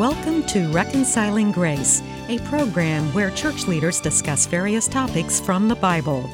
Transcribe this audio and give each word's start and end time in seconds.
Welcome 0.00 0.44
to 0.44 0.66
Reconciling 0.72 1.52
Grace, 1.52 2.02
a 2.28 2.38
program 2.38 3.12
where 3.12 3.30
church 3.32 3.66
leaders 3.66 4.00
discuss 4.00 4.46
various 4.46 4.88
topics 4.88 5.38
from 5.38 5.68
the 5.68 5.74
Bible. 5.74 6.26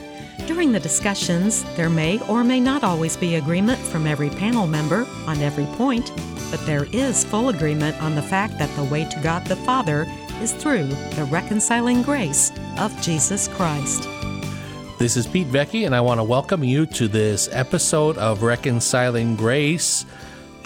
During 0.47 0.71
the 0.71 0.79
discussions, 0.79 1.65
there 1.75 1.91
may 1.91 2.21
or 2.29 2.45
may 2.45 2.61
not 2.61 2.85
always 2.85 3.17
be 3.17 3.35
agreement 3.35 3.81
from 3.81 4.07
every 4.07 4.31
panel 4.31 4.69
member 4.69 5.05
on 5.27 5.41
every 5.41 5.67
point, 5.75 6.13
but 6.49 6.65
there 6.65 6.85
is 6.93 7.25
full 7.25 7.49
agreement 7.49 8.01
on 8.01 8.15
the 8.15 8.23
fact 8.23 8.57
that 8.59 8.71
the 8.77 8.85
way 8.85 9.05
to 9.05 9.21
God 9.21 9.45
the 9.49 9.57
Father 9.57 10.07
is 10.41 10.53
through 10.53 10.87
the 11.17 11.29
reconciling 11.29 12.03
grace 12.03 12.53
of 12.79 12.97
Jesus 13.03 13.49
Christ. 13.49 14.05
This 15.01 15.17
is 15.17 15.27
Pete 15.27 15.49
Vecchi, 15.49 15.87
and 15.87 15.95
I 15.97 16.03
want 16.03 16.21
to 16.21 16.25
welcome 16.25 16.63
you 16.63 16.87
to 16.87 17.09
this 17.09 17.49
episode 17.51 18.17
of 18.17 18.45
Reconciling 18.45 19.35
Grace. 19.35 20.07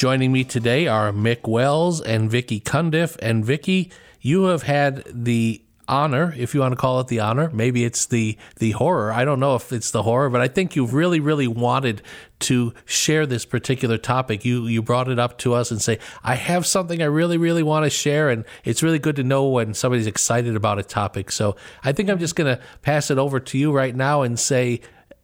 Joining 0.01 0.33
me 0.33 0.45
today 0.45 0.87
are 0.87 1.13
Mick 1.13 1.47
Wells 1.47 2.01
and 2.01 2.31
Vicky 2.31 2.59
Cundiff. 2.59 3.19
And 3.21 3.45
Vicky, 3.45 3.93
you 4.19 4.45
have 4.45 4.63
had 4.63 5.05
the 5.13 5.63
honor, 5.89 6.35
if 6.39 6.55
you 6.55 6.61
want 6.61 6.73
to 6.73 6.77
call 6.77 7.01
it 7.01 7.09
the 7.09 7.21
honor, 7.21 7.51
maybe 7.53 7.85
it's 7.85 8.07
the 8.07 8.39
the 8.57 8.71
horror. 8.71 9.13
I 9.13 9.27
don't 9.27 9.39
know 9.41 9.57
if 9.57 9.75
it's 9.75 9.91
the 9.91 10.05
horror, 10.05 10.31
but 10.31 10.41
I 10.41 10.49
think 10.49 10.75
you've 10.75 10.95
really, 10.95 11.21
really 11.21 11.47
wanted 11.47 12.01
to 12.39 12.73
share 12.87 13.27
this 13.27 13.45
particular 13.45 13.99
topic. 13.99 14.43
You 14.43 14.67
you 14.67 14.81
brought 14.81 15.11
it 15.11 15.19
up 15.19 15.37
to 15.41 15.53
us 15.53 15.71
and 15.71 15.83
say, 15.83 15.99
I 16.25 16.35
have 16.35 16.65
something 16.67 17.03
I 17.03 17.05
really, 17.05 17.37
really 17.37 17.63
want 17.63 17.85
to 17.85 17.91
share, 17.91 18.31
and 18.31 18.47
it's 18.65 18.83
really 18.83 18.99
good 18.99 19.17
to 19.17 19.23
know 19.23 19.49
when 19.49 19.75
somebody's 19.75 20.07
excited 20.07 20.57
about 20.57 20.79
a 20.79 20.83
topic. 20.83 21.31
So 21.31 21.57
I 21.85 21.93
think 21.93 22.09
I'm 22.09 22.19
just 22.19 22.37
gonna 22.37 22.59
pass 22.81 23.11
it 23.11 23.19
over 23.19 23.39
to 23.39 23.59
you 23.59 23.71
right 23.71 23.95
now 23.95 24.23
and 24.23 24.41
say, 24.41 24.81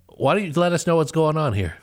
why 0.08 0.34
don't 0.34 0.44
you 0.44 0.52
let 0.52 0.72
us 0.72 0.86
know 0.86 0.96
what's 0.96 1.12
going 1.12 1.38
on 1.38 1.54
here? 1.54 1.78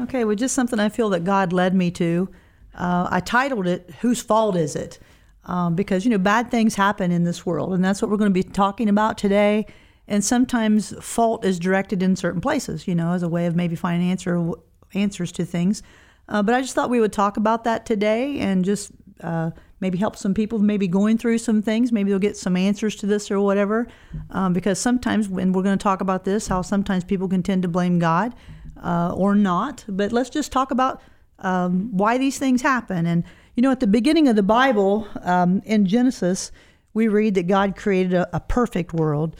Okay, 0.00 0.24
well, 0.24 0.36
just 0.36 0.54
something 0.54 0.78
I 0.78 0.88
feel 0.88 1.10
that 1.10 1.24
God 1.24 1.52
led 1.52 1.74
me 1.74 1.90
to. 1.92 2.28
Uh, 2.74 3.08
I 3.10 3.20
titled 3.20 3.66
it 3.66 3.90
"Whose 4.00 4.22
Fault 4.22 4.56
Is 4.56 4.76
It?" 4.76 4.98
Um, 5.44 5.74
because 5.74 6.04
you 6.04 6.10
know 6.10 6.18
bad 6.18 6.50
things 6.50 6.74
happen 6.74 7.10
in 7.10 7.24
this 7.24 7.44
world, 7.44 7.72
and 7.72 7.84
that's 7.84 8.00
what 8.00 8.10
we're 8.10 8.16
going 8.16 8.32
to 8.32 8.34
be 8.34 8.44
talking 8.44 8.88
about 8.88 9.18
today. 9.18 9.66
And 10.06 10.24
sometimes 10.24 10.94
fault 11.04 11.44
is 11.44 11.58
directed 11.58 12.02
in 12.02 12.16
certain 12.16 12.40
places, 12.40 12.88
you 12.88 12.94
know, 12.94 13.12
as 13.12 13.22
a 13.22 13.28
way 13.28 13.46
of 13.46 13.56
maybe 13.56 13.76
finding 13.76 14.10
answer 14.10 14.52
answers 14.94 15.32
to 15.32 15.44
things. 15.44 15.82
Uh, 16.28 16.42
but 16.42 16.54
I 16.54 16.60
just 16.60 16.74
thought 16.74 16.90
we 16.90 17.00
would 17.00 17.12
talk 17.12 17.36
about 17.36 17.64
that 17.64 17.84
today 17.84 18.38
and 18.38 18.64
just 18.64 18.90
uh, 19.22 19.50
maybe 19.80 19.98
help 19.98 20.16
some 20.16 20.32
people 20.32 20.58
maybe 20.58 20.88
going 20.88 21.18
through 21.18 21.38
some 21.38 21.60
things. 21.60 21.92
Maybe 21.92 22.10
they'll 22.10 22.18
get 22.18 22.36
some 22.36 22.56
answers 22.56 22.96
to 22.96 23.06
this 23.06 23.30
or 23.30 23.40
whatever. 23.40 23.86
Um, 24.30 24.52
because 24.52 24.78
sometimes, 24.78 25.28
when 25.28 25.52
we're 25.52 25.62
going 25.62 25.76
to 25.76 25.82
talk 25.82 26.00
about 26.00 26.24
this, 26.24 26.46
how 26.46 26.62
sometimes 26.62 27.04
people 27.04 27.28
can 27.28 27.42
tend 27.42 27.62
to 27.62 27.68
blame 27.68 27.98
God 27.98 28.34
uh, 28.82 29.12
or 29.14 29.34
not. 29.34 29.84
But 29.88 30.12
let's 30.12 30.30
just 30.30 30.52
talk 30.52 30.70
about 30.70 31.00
um, 31.38 31.96
why 31.96 32.18
these 32.18 32.38
things 32.38 32.62
happen. 32.62 33.06
And, 33.06 33.24
you 33.54 33.62
know, 33.62 33.70
at 33.70 33.80
the 33.80 33.86
beginning 33.86 34.28
of 34.28 34.36
the 34.36 34.42
Bible, 34.42 35.06
um, 35.22 35.62
in 35.64 35.86
Genesis, 35.86 36.52
we 36.94 37.08
read 37.08 37.34
that 37.34 37.46
God 37.46 37.76
created 37.76 38.14
a, 38.14 38.36
a 38.36 38.40
perfect 38.40 38.92
world. 38.92 39.36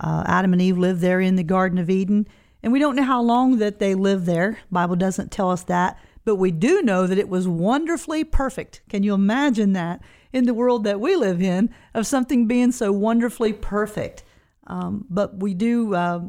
Uh, 0.00 0.24
Adam 0.26 0.52
and 0.52 0.62
Eve 0.62 0.78
lived 0.78 1.00
there 1.00 1.20
in 1.20 1.36
the 1.36 1.42
Garden 1.42 1.78
of 1.78 1.90
Eden. 1.90 2.26
And 2.62 2.72
we 2.72 2.78
don't 2.78 2.96
know 2.96 3.02
how 3.02 3.20
long 3.20 3.58
that 3.58 3.78
they 3.78 3.94
lived 3.94 4.26
there. 4.26 4.58
Bible 4.70 4.96
doesn't 4.96 5.30
tell 5.30 5.50
us 5.50 5.64
that. 5.64 5.98
But 6.24 6.36
we 6.36 6.52
do 6.52 6.82
know 6.82 7.06
that 7.06 7.18
it 7.18 7.28
was 7.28 7.48
wonderfully 7.48 8.22
perfect. 8.24 8.82
Can 8.88 9.02
you 9.02 9.12
imagine 9.12 9.72
that 9.72 10.00
in 10.32 10.44
the 10.44 10.54
world 10.54 10.84
that 10.84 11.00
we 11.00 11.16
live 11.16 11.42
in 11.42 11.70
of 11.94 12.06
something 12.06 12.46
being 12.46 12.70
so 12.70 12.92
wonderfully 12.92 13.52
perfect? 13.52 14.22
Um, 14.68 15.04
but 15.10 15.38
we 15.38 15.54
do 15.54 15.94
uh, 15.94 16.20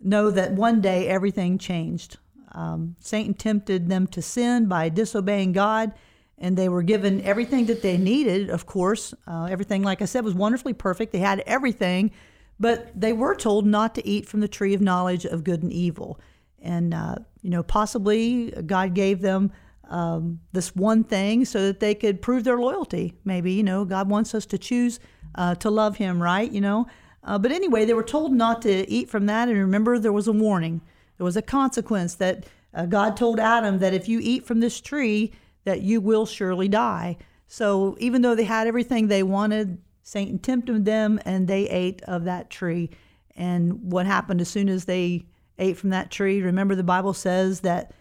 know 0.00 0.30
that 0.30 0.52
one 0.52 0.80
day 0.80 1.08
everything 1.08 1.58
changed. 1.58 2.18
Um, 2.52 2.96
Satan 3.00 3.34
tempted 3.34 3.88
them 3.88 4.06
to 4.08 4.22
sin 4.22 4.66
by 4.66 4.88
disobeying 4.88 5.52
God, 5.52 5.92
and 6.38 6.56
they 6.56 6.68
were 6.68 6.82
given 6.82 7.20
everything 7.22 7.66
that 7.66 7.82
they 7.82 7.96
needed, 7.96 8.50
of 8.50 8.66
course. 8.66 9.14
Uh, 9.26 9.44
everything, 9.50 9.82
like 9.82 10.02
I 10.02 10.06
said, 10.06 10.24
was 10.24 10.34
wonderfully 10.34 10.74
perfect. 10.74 11.12
They 11.12 11.18
had 11.18 11.40
everything, 11.40 12.10
but 12.58 12.98
they 12.98 13.12
were 13.12 13.34
told 13.34 13.66
not 13.66 13.94
to 13.96 14.06
eat 14.06 14.26
from 14.26 14.40
the 14.40 14.48
tree 14.48 14.74
of 14.74 14.80
knowledge 14.80 15.24
of 15.24 15.44
good 15.44 15.62
and 15.62 15.72
evil. 15.72 16.20
And, 16.60 16.94
uh, 16.94 17.16
you 17.42 17.50
know, 17.50 17.62
possibly 17.62 18.50
God 18.50 18.94
gave 18.94 19.20
them 19.20 19.52
um, 19.88 20.40
this 20.52 20.74
one 20.74 21.04
thing 21.04 21.44
so 21.44 21.66
that 21.66 21.80
they 21.80 21.94
could 21.94 22.20
prove 22.20 22.44
their 22.44 22.58
loyalty. 22.58 23.14
Maybe, 23.24 23.52
you 23.52 23.62
know, 23.62 23.84
God 23.84 24.08
wants 24.08 24.34
us 24.34 24.46
to 24.46 24.58
choose 24.58 24.98
uh, 25.34 25.54
to 25.56 25.70
love 25.70 25.96
Him, 25.96 26.22
right? 26.22 26.50
You 26.50 26.60
know, 26.60 26.86
uh, 27.26 27.38
but 27.38 27.52
anyway, 27.52 27.84
they 27.84 27.94
were 27.94 28.02
told 28.02 28.32
not 28.32 28.62
to 28.62 28.88
eat 28.90 29.10
from 29.10 29.26
that. 29.26 29.48
And 29.48 29.58
remember, 29.58 29.98
there 29.98 30.12
was 30.12 30.28
a 30.28 30.32
warning. 30.32 30.80
There 31.18 31.24
was 31.24 31.36
a 31.36 31.42
consequence 31.42 32.14
that 32.14 32.46
uh, 32.72 32.86
God 32.86 33.16
told 33.16 33.40
Adam 33.40 33.78
that 33.80 33.94
if 33.94 34.08
you 34.08 34.20
eat 34.22 34.46
from 34.46 34.60
this 34.60 34.80
tree, 34.80 35.32
that 35.64 35.82
you 35.82 36.00
will 36.00 36.24
surely 36.24 36.68
die. 36.68 37.16
So 37.48 37.96
even 37.98 38.22
though 38.22 38.34
they 38.34 38.44
had 38.44 38.66
everything 38.66 39.08
they 39.08 39.22
wanted, 39.22 39.78
Satan 40.02 40.38
tempted 40.38 40.84
them 40.84 41.20
and 41.24 41.48
they 41.48 41.68
ate 41.68 42.00
of 42.02 42.24
that 42.24 42.48
tree. 42.48 42.90
And 43.34 43.90
what 43.90 44.06
happened 44.06 44.40
as 44.40 44.48
soon 44.48 44.68
as 44.68 44.84
they 44.84 45.26
ate 45.58 45.76
from 45.76 45.90
that 45.90 46.10
tree? 46.10 46.40
Remember, 46.40 46.74
the 46.74 46.84
Bible 46.84 47.12
says 47.12 47.60
that 47.60 47.92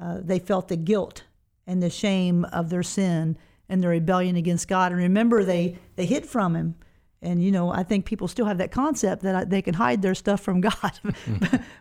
uh, 0.00 0.18
they 0.22 0.38
felt 0.38 0.68
the 0.68 0.76
guilt 0.76 1.24
and 1.66 1.82
the 1.82 1.90
shame 1.90 2.44
of 2.46 2.70
their 2.70 2.84
sin 2.84 3.36
and 3.68 3.82
their 3.82 3.90
rebellion 3.90 4.36
against 4.36 4.68
God. 4.68 4.92
And 4.92 5.00
remember, 5.00 5.44
they, 5.44 5.78
they 5.96 6.06
hid 6.06 6.26
from 6.26 6.54
Him. 6.54 6.76
And, 7.20 7.42
you 7.42 7.50
know, 7.50 7.70
I 7.70 7.82
think 7.82 8.04
people 8.04 8.28
still 8.28 8.46
have 8.46 8.58
that 8.58 8.70
concept 8.70 9.22
that 9.22 9.50
they 9.50 9.60
can 9.60 9.74
hide 9.74 10.02
their 10.02 10.14
stuff 10.14 10.40
from 10.40 10.60
God. 10.62 11.00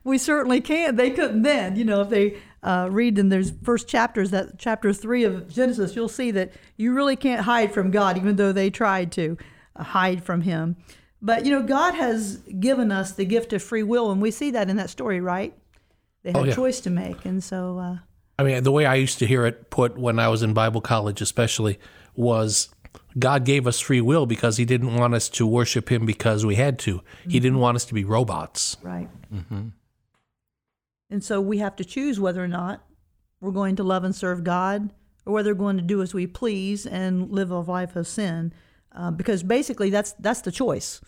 we 0.03 0.18
certainly 0.18 0.62
can. 0.62 0.96
They 0.96 1.12
couldn't 1.12 1.44
then. 1.44 1.75
You 1.75 1.86
know, 1.86 2.02
if 2.02 2.09
they 2.09 2.38
uh, 2.64 2.90
read 2.92 3.20
in 3.20 3.30
those 3.30 3.52
first 3.64 3.88
chapters, 3.88 4.31
that 4.31 4.58
chapter 4.58 4.92
three 4.94 5.24
of 5.24 5.48
Genesis, 5.48 5.96
you'll 5.96 6.09
see 6.09 6.31
that 6.31 6.53
you 6.75 6.94
really 6.94 7.16
can't 7.16 7.42
hide 7.42 7.72
from 7.72 7.92
God, 7.92 8.18
even 8.18 8.36
though 8.36 8.52
they 8.52 8.70
tried 8.70 9.12
to 9.14 9.38
uh, 9.75 9.84
hide 9.84 10.24
from 10.24 10.42
Him. 10.42 10.75
But, 11.22 11.46
you 11.46 11.52
know, 11.52 11.62
God 11.62 11.94
has 11.94 12.38
given 12.59 12.92
us 12.92 13.12
the 13.12 13.25
gift 13.25 13.54
of 13.54 13.62
free 13.62 13.84
will, 13.84 14.12
and 14.12 14.22
we 14.22 14.31
see 14.31 14.52
that 14.52 14.69
in 14.69 14.78
that 14.78 14.90
story, 14.90 15.22
right? 15.22 15.54
They 16.24 16.31
had 16.31 16.38
oh, 16.38 16.44
yeah. 16.46 16.52
a 16.52 16.56
choice 16.56 16.80
to 16.81 16.90
make. 16.90 17.25
And 17.25 17.44
so. 17.44 17.78
Uh, 17.78 17.98
I 18.40 18.44
mean, 18.44 18.64
the 18.64 18.72
way 18.72 18.86
I 18.86 18.96
used 18.96 19.19
to 19.19 19.28
hear 19.28 19.46
it 19.46 19.69
put 19.69 19.98
when 19.98 20.19
I 20.19 20.28
was 20.30 20.44
in 20.44 20.54
Bible 20.54 20.81
college, 20.81 21.22
especially, 21.22 21.80
was 22.16 22.69
God 23.17 23.45
gave 23.45 23.67
us 23.67 23.79
free 23.79 24.01
will 24.01 24.25
because 24.25 24.57
He 24.57 24.66
didn't 24.66 24.95
want 24.95 25.13
us 25.13 25.29
to 25.29 25.47
worship 25.47 25.91
Him 25.91 26.05
because 26.05 26.45
we 26.45 26.55
had 26.55 26.79
to. 26.79 26.97
Mm-hmm. 26.97 27.29
He 27.29 27.39
didn't 27.39 27.59
want 27.59 27.75
us 27.75 27.85
to 27.85 27.94
be 27.94 28.03
robots. 28.03 28.78
Right. 28.81 29.09
Mm-hmm. 29.33 29.69
And 31.09 31.23
so 31.23 31.39
we 31.39 31.59
have 31.59 31.75
to 31.77 31.85
choose 31.85 32.19
whether 32.19 32.44
or 32.44 32.47
not 32.47 32.83
we're 33.39 33.51
going 33.51 33.75
to 33.77 33.83
love 33.83 34.03
and 34.03 34.16
serve 34.16 34.44
God 34.44 34.91
or 35.25 35.33
whether 35.33 35.53
we're 35.53 35.59
going 35.59 35.77
to 35.77 35.83
do 35.83 36.01
as 36.01 36.13
we 36.13 36.27
please 36.27 36.85
and 36.85 37.31
live 37.31 37.51
a 37.51 37.59
life 37.59 37.95
of 37.95 38.07
sin. 38.07 38.53
Uh, 38.94 39.11
because 39.11 39.44
basically, 39.44 39.89
that's 39.89 40.13
that's 40.13 40.41
the 40.41 40.51
choice. 40.51 41.01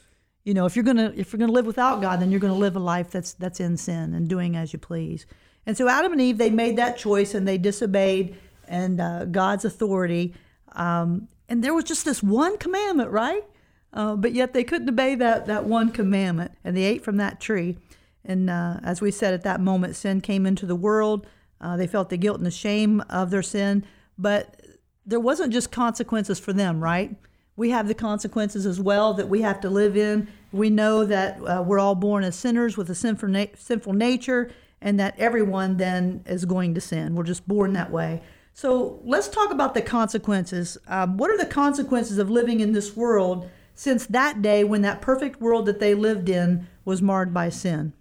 You 0.43 0.53
know, 0.53 0.65
if 0.65 0.75
you're 0.75 0.85
gonna 0.85 1.13
if 1.15 1.33
you're 1.33 1.39
gonna 1.39 1.51
live 1.51 1.65
without 1.65 2.01
God, 2.01 2.21
then 2.21 2.31
you're 2.31 2.39
gonna 2.39 2.53
live 2.53 2.75
a 2.75 2.79
life 2.79 3.11
that's 3.11 3.33
that's 3.33 3.59
in 3.59 3.77
sin 3.77 4.13
and 4.13 4.27
doing 4.27 4.55
as 4.55 4.73
you 4.73 4.79
please. 4.79 5.25
And 5.65 5.75
so 5.77 5.87
Adam 5.87 6.11
and 6.11 6.21
Eve 6.21 6.37
they 6.37 6.49
made 6.49 6.77
that 6.77 6.97
choice 6.97 7.33
and 7.33 7.47
they 7.47 7.57
disobeyed 7.57 8.37
and 8.67 9.01
uh, 9.01 9.25
God's 9.25 9.65
authority. 9.65 10.33
Um, 10.73 11.27
and 11.49 11.63
there 11.63 11.73
was 11.73 11.83
just 11.83 12.05
this 12.05 12.23
one 12.23 12.57
commandment, 12.57 13.11
right? 13.11 13.43
Uh, 13.91 14.15
but 14.15 14.33
yet 14.33 14.53
they 14.53 14.63
couldn't 14.63 14.87
obey 14.87 15.15
that, 15.15 15.47
that 15.47 15.65
one 15.65 15.91
commandment, 15.91 16.51
and 16.63 16.77
they 16.77 16.83
ate 16.83 17.03
from 17.03 17.17
that 17.17 17.41
tree. 17.41 17.75
And 18.23 18.49
uh, 18.49 18.79
as 18.83 19.01
we 19.01 19.11
said 19.11 19.33
at 19.33 19.43
that 19.43 19.59
moment, 19.59 19.95
sin 19.95 20.21
came 20.21 20.45
into 20.45 20.65
the 20.65 20.75
world. 20.75 21.25
Uh, 21.59 21.75
they 21.75 21.87
felt 21.87 22.09
the 22.09 22.17
guilt 22.17 22.37
and 22.37 22.45
the 22.45 22.51
shame 22.51 23.01
of 23.09 23.31
their 23.31 23.41
sin, 23.41 23.83
but 24.17 24.61
there 25.05 25.19
wasn't 25.19 25.51
just 25.51 25.71
consequences 25.71 26.39
for 26.39 26.53
them, 26.53 26.81
right? 26.81 27.15
We 27.55 27.71
have 27.71 27.87
the 27.87 27.95
consequences 27.95 28.65
as 28.65 28.79
well 28.79 29.13
that 29.15 29.27
we 29.27 29.41
have 29.41 29.59
to 29.61 29.69
live 29.69 29.97
in. 29.97 30.27
We 30.51 30.69
know 30.69 31.03
that 31.05 31.39
uh, 31.41 31.63
we're 31.65 31.79
all 31.79 31.95
born 31.95 32.23
as 32.23 32.35
sinners 32.35 32.77
with 32.77 32.89
a 32.89 32.95
sinful, 32.95 33.27
na- 33.27 33.45
sinful 33.57 33.93
nature, 33.93 34.51
and 34.81 34.99
that 34.99 35.19
everyone 35.19 35.77
then 35.77 36.23
is 36.25 36.45
going 36.45 36.75
to 36.75 36.81
sin. 36.81 37.15
We're 37.15 37.23
just 37.23 37.47
born 37.47 37.73
that 37.73 37.91
way. 37.91 38.21
So 38.59 38.99
let's 39.05 39.29
talk 39.29 39.51
about 39.51 39.73
the 39.73 39.81
consequences. 39.81 40.77
Um, 40.85 41.15
what 41.15 41.31
are 41.31 41.37
the 41.37 41.45
consequences 41.45 42.17
of 42.17 42.29
living 42.29 42.59
in 42.59 42.73
this 42.73 42.93
world 42.93 43.49
since 43.73 44.05
that 44.07 44.41
day 44.41 44.65
when 44.65 44.81
that 44.81 45.01
perfect 45.01 45.39
world 45.39 45.65
that 45.67 45.79
they 45.79 45.93
lived 45.93 46.27
in 46.27 46.67
was 46.83 47.01
marred 47.01 47.33
by 47.33 47.47
sin? 47.47 47.93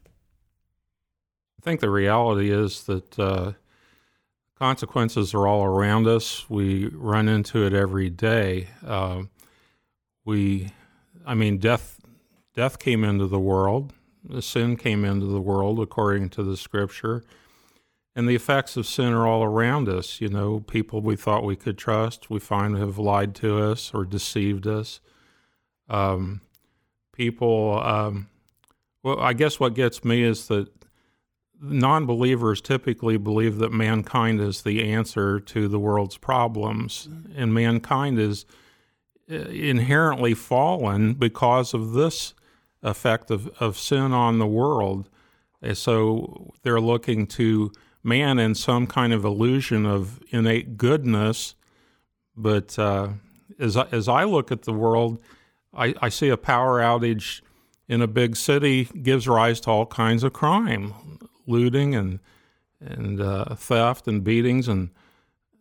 I 1.60 1.62
think 1.62 1.78
the 1.78 1.90
reality 1.90 2.50
is 2.50 2.82
that 2.86 3.16
uh, 3.20 3.52
consequences 4.58 5.32
are 5.32 5.46
all 5.46 5.62
around 5.62 6.08
us. 6.08 6.50
We 6.50 6.88
run 6.88 7.28
into 7.28 7.64
it 7.64 7.72
every 7.72 8.10
day. 8.10 8.66
Uh, 8.84 9.22
we, 10.24 10.72
I 11.24 11.34
mean, 11.34 11.58
death, 11.58 12.00
death 12.56 12.80
came 12.80 13.04
into 13.04 13.28
the 13.28 13.38
world. 13.38 13.92
Sin 14.40 14.76
came 14.76 15.04
into 15.04 15.26
the 15.26 15.40
world 15.40 15.78
according 15.78 16.30
to 16.30 16.42
the 16.42 16.56
Scripture 16.56 17.22
and 18.18 18.28
the 18.28 18.34
effects 18.34 18.76
of 18.76 18.84
sin 18.84 19.12
are 19.12 19.28
all 19.28 19.44
around 19.44 19.88
us. 19.88 20.20
You 20.20 20.28
know, 20.28 20.58
people 20.58 21.00
we 21.00 21.14
thought 21.14 21.44
we 21.44 21.54
could 21.54 21.78
trust, 21.78 22.28
we 22.28 22.40
find 22.40 22.76
have 22.76 22.98
lied 22.98 23.32
to 23.36 23.62
us 23.62 23.92
or 23.94 24.04
deceived 24.04 24.66
us. 24.66 24.98
Um, 25.88 26.40
people, 27.12 27.80
um, 27.80 28.26
well, 29.04 29.20
I 29.20 29.34
guess 29.34 29.60
what 29.60 29.74
gets 29.74 30.04
me 30.04 30.24
is 30.24 30.48
that 30.48 30.66
non 31.60 32.06
believers 32.06 32.60
typically 32.60 33.18
believe 33.18 33.58
that 33.58 33.70
mankind 33.70 34.40
is 34.40 34.62
the 34.62 34.82
answer 34.90 35.38
to 35.38 35.68
the 35.68 35.78
world's 35.78 36.18
problems, 36.18 37.08
and 37.36 37.54
mankind 37.54 38.18
is 38.18 38.46
inherently 39.28 40.34
fallen 40.34 41.14
because 41.14 41.72
of 41.72 41.92
this 41.92 42.34
effect 42.82 43.30
of, 43.30 43.46
of 43.60 43.78
sin 43.78 44.12
on 44.12 44.40
the 44.40 44.46
world. 44.48 45.08
And 45.62 45.78
so 45.78 46.52
they're 46.64 46.80
looking 46.80 47.28
to 47.28 47.70
man 48.02 48.38
in 48.38 48.54
some 48.54 48.86
kind 48.86 49.12
of 49.12 49.24
illusion 49.24 49.86
of 49.86 50.22
innate 50.30 50.76
goodness. 50.76 51.54
But 52.36 52.78
uh, 52.78 53.10
as, 53.58 53.76
I, 53.76 53.86
as 53.92 54.08
I 54.08 54.24
look 54.24 54.52
at 54.52 54.62
the 54.62 54.72
world, 54.72 55.18
I, 55.74 55.94
I 56.00 56.08
see 56.08 56.28
a 56.28 56.36
power 56.36 56.80
outage 56.80 57.40
in 57.88 58.02
a 58.02 58.06
big 58.06 58.36
city 58.36 58.84
gives 58.84 59.26
rise 59.26 59.60
to 59.60 59.70
all 59.70 59.86
kinds 59.86 60.22
of 60.22 60.32
crime, 60.32 60.94
looting 61.46 61.94
and 61.94 62.20
and 62.80 63.20
uh, 63.20 63.56
theft 63.56 64.06
and 64.06 64.22
beatings 64.22 64.68
and 64.68 64.90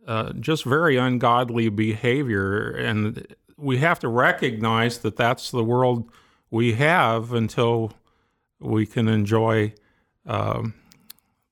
uh, 0.07 0.33
just 0.33 0.63
very 0.63 0.97
ungodly 0.97 1.67
behavior. 1.69 2.69
And 2.69 3.35
we 3.57 3.79
have 3.79 3.99
to 3.99 4.07
recognize 4.07 4.99
that 4.99 5.15
that's 5.15 5.49
the 5.49 5.63
world 5.63 6.11
we 6.51 6.73
have 6.73 7.33
until 7.33 7.93
we 8.59 8.85
can 8.85 9.07
enjoy 9.07 9.73
um, 10.25 10.75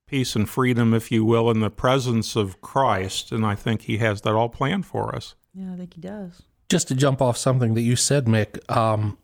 peace 0.07 0.35
and 0.35 0.49
freedom, 0.49 0.93
if 0.93 1.11
you 1.11 1.25
will, 1.25 1.49
in 1.49 1.59
the 1.59 1.69
presence 1.69 2.35
of 2.35 2.61
Christ. 2.61 3.31
And 3.31 3.45
I 3.45 3.55
think 3.55 3.83
He 3.83 3.97
has 3.97 4.21
that 4.21 4.33
all 4.33 4.49
planned 4.49 4.85
for 4.85 5.15
us. 5.15 5.35
Yeah, 5.53 5.73
I 5.73 5.77
think 5.77 5.93
He 5.93 6.01
does. 6.01 6.43
Just 6.69 6.87
to 6.89 6.95
jump 6.95 7.21
off 7.21 7.37
something 7.37 7.73
that 7.75 7.81
you 7.81 7.95
said, 7.95 8.25
Mick, 8.25 8.59
um, 8.75 9.17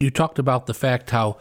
you 0.00 0.10
talked 0.10 0.38
about 0.38 0.66
the 0.66 0.74
fact 0.74 1.10
how 1.10 1.38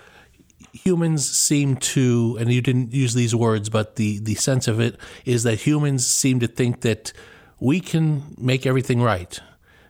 humans 0.73 1.29
seem 1.29 1.75
to, 1.77 2.37
and 2.39 2.51
you 2.51 2.61
didn't 2.61 2.93
use 2.93 3.13
these 3.13 3.35
words, 3.35 3.69
but 3.69 3.95
the, 3.95 4.19
the 4.19 4.35
sense 4.35 4.67
of 4.67 4.79
it 4.79 4.99
is 5.25 5.43
that 5.43 5.61
humans 5.61 6.05
seem 6.05 6.39
to 6.39 6.47
think 6.47 6.81
that 6.81 7.13
we 7.59 7.79
can 7.79 8.35
make 8.37 8.65
everything 8.65 9.01
right, 9.01 9.39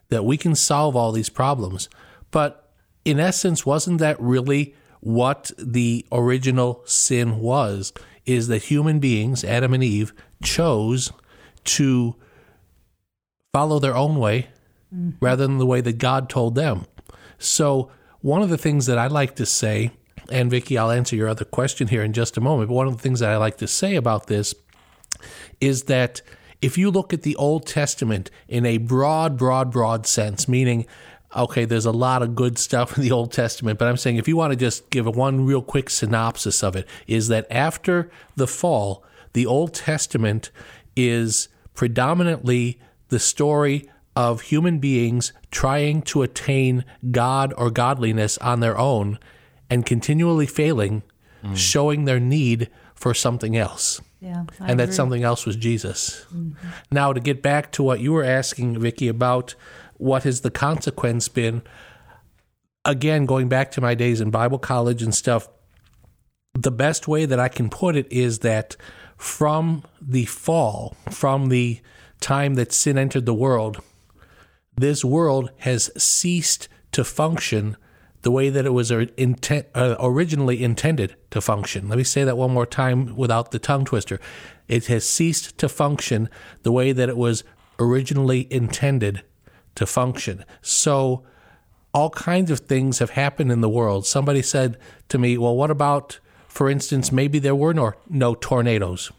that 0.10 0.26
we 0.26 0.38
can 0.38 0.56
solve 0.56 0.96
all 0.96 1.12
these 1.12 1.30
problems. 1.30 1.90
But 2.32 2.72
in 3.06 3.20
essence, 3.20 3.66
wasn't 3.66 4.00
that 4.00 4.20
really 4.20 4.76
what 5.00 5.52
the 5.58 6.06
original 6.12 6.82
sin 6.86 7.40
was? 7.40 7.94
Is 8.28 8.48
that 8.50 8.64
human 8.64 9.00
beings, 9.00 9.44
Adam 9.44 9.74
and 9.74 9.84
Eve, 9.84 10.14
chose 10.44 11.12
to 11.64 12.16
follow 13.54 13.80
their 13.80 13.96
own 13.96 14.18
way 14.20 14.50
mm-hmm. 14.94 15.12
rather 15.20 15.48
than 15.48 15.58
the 15.58 15.66
way 15.66 15.82
that 15.82 15.98
God 15.98 16.30
told 16.30 16.54
them. 16.54 16.86
So, 17.40 17.90
one 18.22 18.42
of 18.42 18.50
the 18.50 18.58
things 18.58 18.86
that 18.88 18.98
I 18.98 19.08
like 19.08 19.36
to 19.36 19.46
say, 19.46 19.92
and 20.32 20.52
Vicki, 20.52 20.78
I'll 20.78 20.92
answer 20.92 21.16
your 21.16 21.28
other 21.28 21.46
question 21.46 21.88
here 21.88 22.04
in 22.04 22.14
just 22.14 22.38
a 22.38 22.42
moment, 22.42 22.70
but 22.70 22.76
one 22.76 22.88
of 22.88 22.98
the 22.98 23.02
things 23.02 23.20
that 23.20 23.30
I 23.32 23.38
like 23.38 23.58
to 23.58 23.68
say 23.68 23.96
about 23.96 24.28
this 24.28 24.54
is 25.62 25.84
that 25.84 26.22
if 26.62 26.78
you 26.78 26.90
look 26.90 27.14
at 27.14 27.22
the 27.22 27.36
Old 27.36 27.68
Testament 27.68 28.32
in 28.48 28.66
a 28.66 28.78
broad, 28.78 29.38
broad, 29.38 29.72
broad 29.72 30.08
sense, 30.08 30.48
meaning 30.48 30.86
okay, 31.36 31.66
there's 31.66 31.86
a 31.86 31.92
lot 31.92 32.24
of 32.24 32.36
good 32.36 32.58
stuff 32.58 32.98
in 32.98 33.04
the 33.04 33.12
Old 33.12 33.32
Testament, 33.32 33.80
but 33.80 33.88
I'm 33.88 33.98
saying 33.98 34.18
if 34.18 34.28
you 34.28 34.38
want 34.38 34.52
to 34.52 34.58
just 34.58 34.90
give 34.90 35.06
one 35.08 35.46
real 35.46 35.62
quick 35.62 35.90
synopsis 35.90 36.64
of 36.64 36.76
it, 36.76 36.88
is 37.06 37.28
that 37.28 37.48
after 37.52 38.10
the 38.36 38.48
fall, 38.48 39.04
the 39.34 39.46
Old 39.46 39.74
Testament 39.74 40.52
is 40.96 41.50
predominantly 41.74 42.80
the 43.10 43.20
story 43.20 43.90
of 44.16 44.42
human 44.42 44.80
beings 44.80 45.32
trying 45.52 46.02
to 46.02 46.24
attain 46.24 46.84
God 47.12 47.54
or 47.56 47.70
godliness 47.70 48.38
on 48.40 48.62
their 48.62 48.78
own 48.78 49.20
and 49.70 49.86
continually 49.86 50.48
failing, 50.48 51.04
mm. 51.44 51.56
showing 51.56 52.06
their 52.06 52.20
need 52.20 52.70
for 52.96 53.14
something 53.14 53.56
else. 53.56 54.02
Yeah, 54.20 54.46
I 54.60 54.72
and 54.72 54.72
agree. 54.72 54.86
that 54.86 54.94
something 54.94 55.24
else 55.24 55.46
was 55.46 55.56
Jesus. 55.56 56.26
Mm-hmm. 56.34 56.68
Now, 56.90 57.14
to 57.14 57.20
get 57.20 57.44
back 57.44 57.72
to 57.74 57.84
what 57.84 58.00
you 58.00 58.14
were 58.14 58.24
asking, 58.24 58.80
Vicki, 58.80 59.08
about 59.08 59.54
what 59.98 60.24
has 60.24 60.42
the 60.42 60.52
consequence 60.52 61.28
been, 61.28 61.62
again, 62.86 63.26
going 63.26 63.50
back 63.50 63.72
to 63.72 63.82
my 63.82 63.96
days 63.96 64.22
in 64.22 64.32
Bible 64.32 64.60
college 64.60 65.04
and 65.04 65.14
stuff, 65.14 65.50
the 66.54 66.72
best 66.72 67.08
way 67.08 67.26
that 67.26 67.40
I 67.40 67.50
can 67.50 67.70
put 67.70 67.96
it 67.96 68.12
is 68.12 68.40
that 68.40 68.76
from 69.18 69.84
the 70.02 70.26
fall, 70.26 70.96
from 71.12 71.50
the 71.50 71.82
time 72.20 72.56
that 72.56 72.72
sin 72.72 72.98
entered 72.98 73.26
the 73.26 73.34
world, 73.34 73.82
this 74.76 75.04
world 75.04 75.52
has 75.60 75.92
ceased 76.02 76.68
to 76.92 77.04
function 77.04 77.78
the 78.22 78.32
way 78.32 78.50
that 78.50 78.66
it 78.66 78.74
was 78.74 78.92
uh, 78.92 79.06
originally 80.00 80.64
intended 80.64 81.16
to 81.32 81.42
function. 81.42 81.88
Let 81.88 81.98
me 81.98 82.04
say 82.04 82.24
that 82.24 82.38
one 82.38 82.52
more 82.52 82.66
time 82.66 83.16
without 83.16 83.52
the 83.52 83.60
tongue 83.60 83.86
twister. 83.86 84.20
It 84.68 84.88
has 84.88 85.08
ceased 85.08 85.58
to 85.60 85.70
function 85.70 86.30
the 86.64 86.72
way 86.72 86.92
that 86.92 87.10
it 87.10 87.18
was 87.18 87.44
originally 87.80 88.52
intended 88.52 89.24
to 89.78 89.86
function. 89.86 90.46
So, 90.62 91.24
all 91.94 92.10
kinds 92.12 92.52
of 92.52 92.60
things 92.60 93.00
have 93.00 93.12
happened 93.12 93.52
in 93.52 93.62
the 93.62 93.70
world. 93.70 94.06
Somebody 94.06 94.42
said 94.42 94.78
to 95.10 95.18
me, 95.18 95.38
Well, 95.38 95.56
what 95.56 95.72
about, 95.72 96.20
for 96.48 96.70
instance, 96.70 97.12
maybe 97.12 97.40
there 97.40 97.56
were 97.56 97.74
no, 97.74 97.94
no 98.10 98.36
tornadoes? 98.36 99.12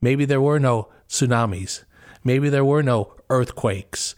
Maybe 0.00 0.24
there 0.24 0.40
were 0.40 0.60
no 0.60 0.88
tsunamis. 1.08 1.84
Maybe 2.22 2.48
there 2.48 2.64
were 2.64 2.82
no 2.82 3.14
earthquakes 3.30 4.14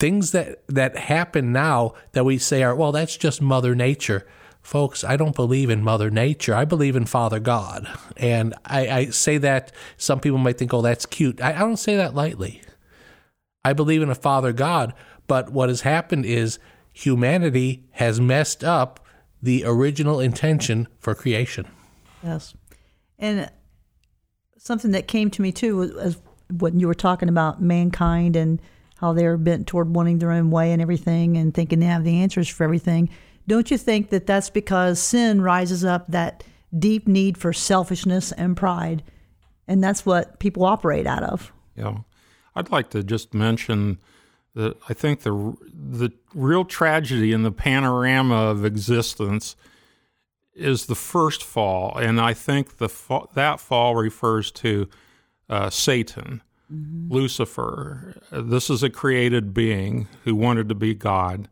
things 0.00 0.32
that 0.32 0.66
that 0.66 0.96
happen 0.96 1.52
now 1.52 1.92
that 2.12 2.24
we 2.24 2.38
say 2.38 2.62
are 2.62 2.74
well 2.74 2.90
that's 2.90 3.16
just 3.16 3.42
mother 3.42 3.74
nature 3.74 4.26
folks 4.62 5.04
i 5.04 5.14
don't 5.14 5.36
believe 5.36 5.68
in 5.68 5.82
mother 5.82 6.10
nature 6.10 6.54
i 6.54 6.64
believe 6.64 6.96
in 6.96 7.04
father 7.04 7.38
god 7.38 7.86
and 8.16 8.54
i, 8.64 8.88
I 8.88 9.04
say 9.06 9.36
that 9.38 9.72
some 9.98 10.18
people 10.18 10.38
might 10.38 10.56
think 10.56 10.72
oh 10.72 10.80
that's 10.80 11.04
cute 11.04 11.40
I, 11.42 11.52
I 11.52 11.58
don't 11.58 11.76
say 11.76 11.96
that 11.96 12.14
lightly 12.14 12.62
i 13.64 13.72
believe 13.72 14.02
in 14.02 14.10
a 14.10 14.14
father 14.14 14.52
god 14.52 14.94
but 15.26 15.50
what 15.50 15.68
has 15.68 15.82
happened 15.82 16.24
is 16.24 16.58
humanity 16.92 17.84
has 17.92 18.20
messed 18.20 18.64
up 18.64 19.04
the 19.42 19.64
original 19.64 20.20
intention 20.20 20.86
for 20.98 21.14
creation 21.14 21.66
yes 22.22 22.54
and 23.18 23.50
something 24.58 24.90
that 24.90 25.08
came 25.08 25.30
to 25.30 25.42
me 25.42 25.52
too 25.52 25.76
was 25.76 26.18
when 26.58 26.80
you 26.80 26.86
were 26.86 26.94
talking 26.94 27.28
about 27.28 27.62
mankind 27.62 28.36
and 28.36 28.60
how 28.96 29.12
they're 29.12 29.38
bent 29.38 29.66
toward 29.66 29.94
wanting 29.94 30.18
their 30.18 30.30
own 30.30 30.50
way 30.50 30.72
and 30.72 30.82
everything 30.82 31.36
and 31.36 31.54
thinking 31.54 31.80
they 31.80 31.86
have 31.86 32.04
the 32.04 32.20
answers 32.20 32.48
for 32.48 32.64
everything. 32.64 33.08
Don't 33.48 33.70
you 33.70 33.78
think 33.78 34.10
that 34.10 34.26
that's 34.26 34.50
because 34.50 35.00
sin 35.00 35.40
rises 35.40 35.84
up 35.84 36.06
that 36.08 36.44
deep 36.78 37.08
need 37.08 37.38
for 37.38 37.52
selfishness 37.52 38.32
and 38.32 38.56
pride? 38.56 39.02
And 39.66 39.82
that's 39.82 40.04
what 40.04 40.38
people 40.38 40.64
operate 40.64 41.06
out 41.06 41.22
of. 41.22 41.52
Yeah. 41.76 41.98
I'd 42.54 42.70
like 42.70 42.90
to 42.90 43.02
just 43.02 43.34
mention 43.34 43.98
that 44.54 44.76
I 44.88 44.94
think 44.94 45.22
the 45.22 45.56
the 45.72 46.12
real 46.34 46.64
tragedy 46.64 47.32
in 47.32 47.42
the 47.42 47.52
panorama 47.52 48.34
of 48.34 48.64
existence 48.64 49.56
is 50.54 50.86
the 50.86 50.94
first 50.94 51.42
fall, 51.42 51.96
and 51.96 52.20
I 52.20 52.34
think 52.34 52.78
the 52.78 52.88
that 53.34 53.60
fall 53.60 53.94
refers 53.94 54.50
to 54.52 54.88
uh, 55.48 55.70
Satan 55.70 56.42
mm-hmm. 56.72 57.12
Lucifer. 57.12 58.20
This 58.30 58.70
is 58.70 58.82
a 58.82 58.90
created 58.90 59.54
being 59.54 60.08
who 60.24 60.34
wanted 60.34 60.68
to 60.68 60.74
be 60.74 60.94
God. 60.94 61.48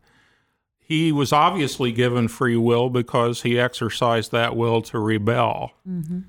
He 0.79 1.11
was 1.11 1.31
obviously 1.31 1.91
given 1.91 2.27
free 2.27 2.57
will 2.57 2.89
because 2.89 3.43
he 3.43 3.59
exercised 3.59 4.31
that 4.31 4.55
will 4.55 4.81
to 4.83 4.97
rebel. 4.97 5.71
Mm-hmm. 5.87 6.21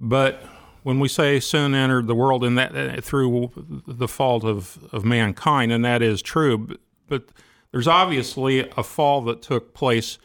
But 0.00 0.42
when 0.86 1.00
we 1.00 1.08
say 1.08 1.40
sin 1.40 1.74
entered 1.74 2.06
the 2.06 2.14
world 2.14 2.44
and 2.44 2.56
that 2.56 2.76
uh, 2.76 3.00
through 3.00 3.50
the 3.88 4.06
fault 4.06 4.44
of, 4.44 4.78
of 4.92 5.04
mankind, 5.04 5.72
and 5.72 5.84
that 5.84 6.00
is 6.00 6.22
true, 6.22 6.78
but, 7.08 7.30
there's 7.72 7.88
obviously 7.88 8.60
a 8.76 8.82
fall 8.82 9.20
that 9.22 9.42
took 9.42 9.74
place 9.74 10.18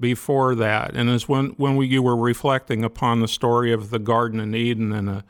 before 0.00 0.54
that. 0.54 0.96
And 0.96 1.10
as 1.10 1.28
when, 1.28 1.50
when 1.50 1.76
we, 1.76 1.86
you 1.86 2.02
were 2.02 2.16
reflecting 2.16 2.82
upon 2.82 3.20
the 3.20 3.28
story 3.28 3.72
of 3.72 3.90
the 3.90 3.98
Garden 3.98 4.40
in 4.40 4.54
Eden 4.54 4.92
and 4.92 5.08
a 5.08 5.24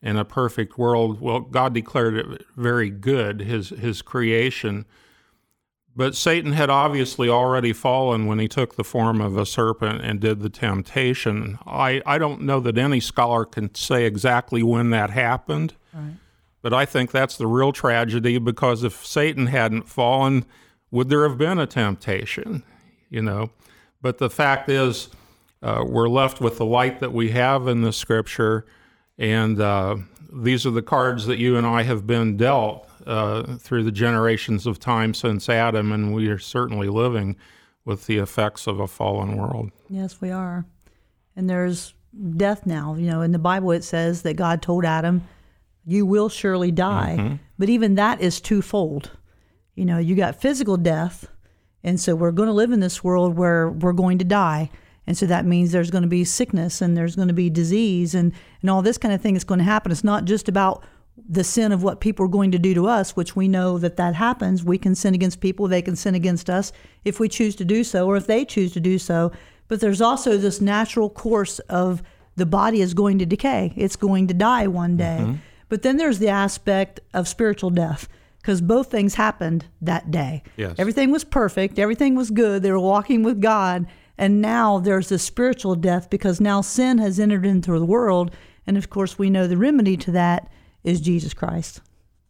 in 0.00 0.16
a 0.16 0.24
perfect 0.24 0.78
world. 0.78 1.20
Well, 1.20 1.40
God 1.40 1.74
declared 1.74 2.14
it 2.14 2.46
very 2.56 2.88
good, 2.88 3.40
his, 3.40 3.70
his 3.70 4.00
creation. 4.00 4.86
But 5.98 6.14
Satan 6.14 6.52
had 6.52 6.70
obviously 6.70 7.28
already 7.28 7.72
fallen 7.72 8.26
when 8.26 8.38
he 8.38 8.46
took 8.46 8.76
the 8.76 8.84
form 8.84 9.20
of 9.20 9.36
a 9.36 9.44
serpent 9.44 10.00
and 10.00 10.20
did 10.20 10.38
the 10.38 10.48
temptation. 10.48 11.58
I, 11.66 12.00
I 12.06 12.18
don't 12.18 12.42
know 12.42 12.60
that 12.60 12.78
any 12.78 13.00
scholar 13.00 13.44
can 13.44 13.74
say 13.74 14.04
exactly 14.04 14.62
when 14.62 14.90
that 14.90 15.10
happened, 15.10 15.74
right. 15.92 16.12
but 16.62 16.72
I 16.72 16.84
think 16.84 17.10
that's 17.10 17.36
the 17.36 17.48
real 17.48 17.72
tragedy 17.72 18.38
because 18.38 18.84
if 18.84 19.04
Satan 19.04 19.48
hadn't 19.48 19.88
fallen, 19.88 20.44
would 20.92 21.08
there 21.08 21.28
have 21.28 21.36
been 21.36 21.58
a 21.58 21.66
temptation? 21.66 22.62
You 23.10 23.22
know, 23.22 23.50
but 24.00 24.18
the 24.18 24.30
fact 24.30 24.68
is, 24.68 25.08
uh, 25.64 25.82
we're 25.84 26.08
left 26.08 26.40
with 26.40 26.58
the 26.58 26.64
light 26.64 27.00
that 27.00 27.12
we 27.12 27.30
have 27.30 27.66
in 27.66 27.82
the 27.82 27.92
scripture 27.92 28.64
and 29.18 29.60
uh, 29.60 29.96
these 30.32 30.64
are 30.64 30.70
the 30.70 30.80
cards 30.80 31.26
that 31.26 31.38
you 31.38 31.56
and 31.56 31.66
I 31.66 31.82
have 31.82 32.06
been 32.06 32.36
dealt 32.36 32.87
uh, 33.06 33.56
through 33.56 33.84
the 33.84 33.92
generations 33.92 34.66
of 34.66 34.78
time 34.78 35.14
since 35.14 35.48
Adam, 35.48 35.92
and 35.92 36.14
we 36.14 36.28
are 36.28 36.38
certainly 36.38 36.88
living 36.88 37.36
with 37.84 38.06
the 38.06 38.18
effects 38.18 38.66
of 38.66 38.80
a 38.80 38.86
fallen 38.86 39.36
world. 39.36 39.70
Yes, 39.88 40.20
we 40.20 40.30
are. 40.30 40.66
And 41.36 41.48
there's 41.48 41.94
death 42.36 42.66
now. 42.66 42.94
You 42.94 43.06
know, 43.06 43.22
in 43.22 43.32
the 43.32 43.38
Bible 43.38 43.70
it 43.70 43.84
says 43.84 44.22
that 44.22 44.34
God 44.34 44.60
told 44.60 44.84
Adam, 44.84 45.26
You 45.84 46.04
will 46.04 46.28
surely 46.28 46.70
die. 46.70 47.16
Mm-hmm. 47.18 47.34
But 47.58 47.68
even 47.68 47.94
that 47.94 48.20
is 48.20 48.40
twofold. 48.40 49.10
You 49.74 49.84
know, 49.84 49.98
you 49.98 50.16
got 50.16 50.40
physical 50.40 50.76
death, 50.76 51.28
and 51.84 51.98
so 51.98 52.14
we're 52.14 52.32
going 52.32 52.48
to 52.48 52.52
live 52.52 52.72
in 52.72 52.80
this 52.80 53.02
world 53.04 53.36
where 53.36 53.70
we're 53.70 53.92
going 53.92 54.18
to 54.18 54.24
die. 54.24 54.70
And 55.08 55.16
so 55.16 55.24
that 55.24 55.46
means 55.46 55.72
there's 55.72 55.90
going 55.90 56.02
to 56.02 56.08
be 56.08 56.22
sickness 56.22 56.82
and 56.82 56.94
there's 56.94 57.16
going 57.16 57.28
to 57.28 57.34
be 57.34 57.48
disease 57.48 58.14
and, 58.14 58.30
and 58.60 58.68
all 58.68 58.82
this 58.82 58.98
kind 58.98 59.14
of 59.14 59.22
thing 59.22 59.36
is 59.36 59.44
going 59.44 59.56
to 59.56 59.64
happen. 59.64 59.90
It's 59.90 60.04
not 60.04 60.26
just 60.26 60.50
about 60.50 60.84
the 61.28 61.44
sin 61.44 61.72
of 61.72 61.82
what 61.82 62.00
people 62.00 62.24
are 62.24 62.28
going 62.28 62.50
to 62.52 62.58
do 62.58 62.74
to 62.74 62.86
us, 62.86 63.16
which 63.16 63.34
we 63.34 63.48
know 63.48 63.78
that 63.78 63.96
that 63.96 64.14
happens. 64.14 64.64
We 64.64 64.78
can 64.78 64.94
sin 64.94 65.14
against 65.14 65.40
people, 65.40 65.68
they 65.68 65.82
can 65.82 65.96
sin 65.96 66.14
against 66.14 66.50
us 66.50 66.72
if 67.04 67.20
we 67.20 67.28
choose 67.28 67.56
to 67.56 67.64
do 67.64 67.84
so 67.84 68.06
or 68.06 68.16
if 68.16 68.26
they 68.26 68.44
choose 68.44 68.72
to 68.72 68.80
do 68.80 68.98
so. 68.98 69.32
But 69.68 69.80
there's 69.80 70.00
also 70.00 70.36
this 70.36 70.60
natural 70.60 71.10
course 71.10 71.58
of 71.60 72.02
the 72.36 72.46
body 72.46 72.80
is 72.80 72.94
going 72.94 73.18
to 73.18 73.26
decay, 73.26 73.72
it's 73.76 73.96
going 73.96 74.28
to 74.28 74.34
die 74.34 74.66
one 74.66 74.96
day. 74.96 75.18
Mm-hmm. 75.20 75.36
But 75.68 75.82
then 75.82 75.96
there's 75.96 76.18
the 76.18 76.28
aspect 76.28 77.00
of 77.12 77.28
spiritual 77.28 77.70
death 77.70 78.08
because 78.40 78.60
both 78.60 78.90
things 78.90 79.16
happened 79.16 79.66
that 79.82 80.10
day. 80.10 80.42
Yes. 80.56 80.76
Everything 80.78 81.10
was 81.10 81.24
perfect, 81.24 81.78
everything 81.78 82.14
was 82.14 82.30
good, 82.30 82.62
they 82.62 82.72
were 82.72 82.78
walking 82.78 83.22
with 83.22 83.40
God. 83.40 83.86
And 84.16 84.40
now 84.40 84.78
there's 84.78 85.10
this 85.10 85.22
spiritual 85.22 85.76
death 85.76 86.10
because 86.10 86.40
now 86.40 86.60
sin 86.60 86.98
has 86.98 87.20
entered 87.20 87.46
into 87.46 87.78
the 87.78 87.84
world. 87.84 88.34
And 88.66 88.76
of 88.76 88.90
course, 88.90 89.18
we 89.18 89.30
know 89.30 89.46
the 89.46 89.56
remedy 89.56 89.96
to 89.98 90.10
that 90.12 90.50
is 90.84 91.00
Jesus 91.00 91.34
Christ. 91.34 91.80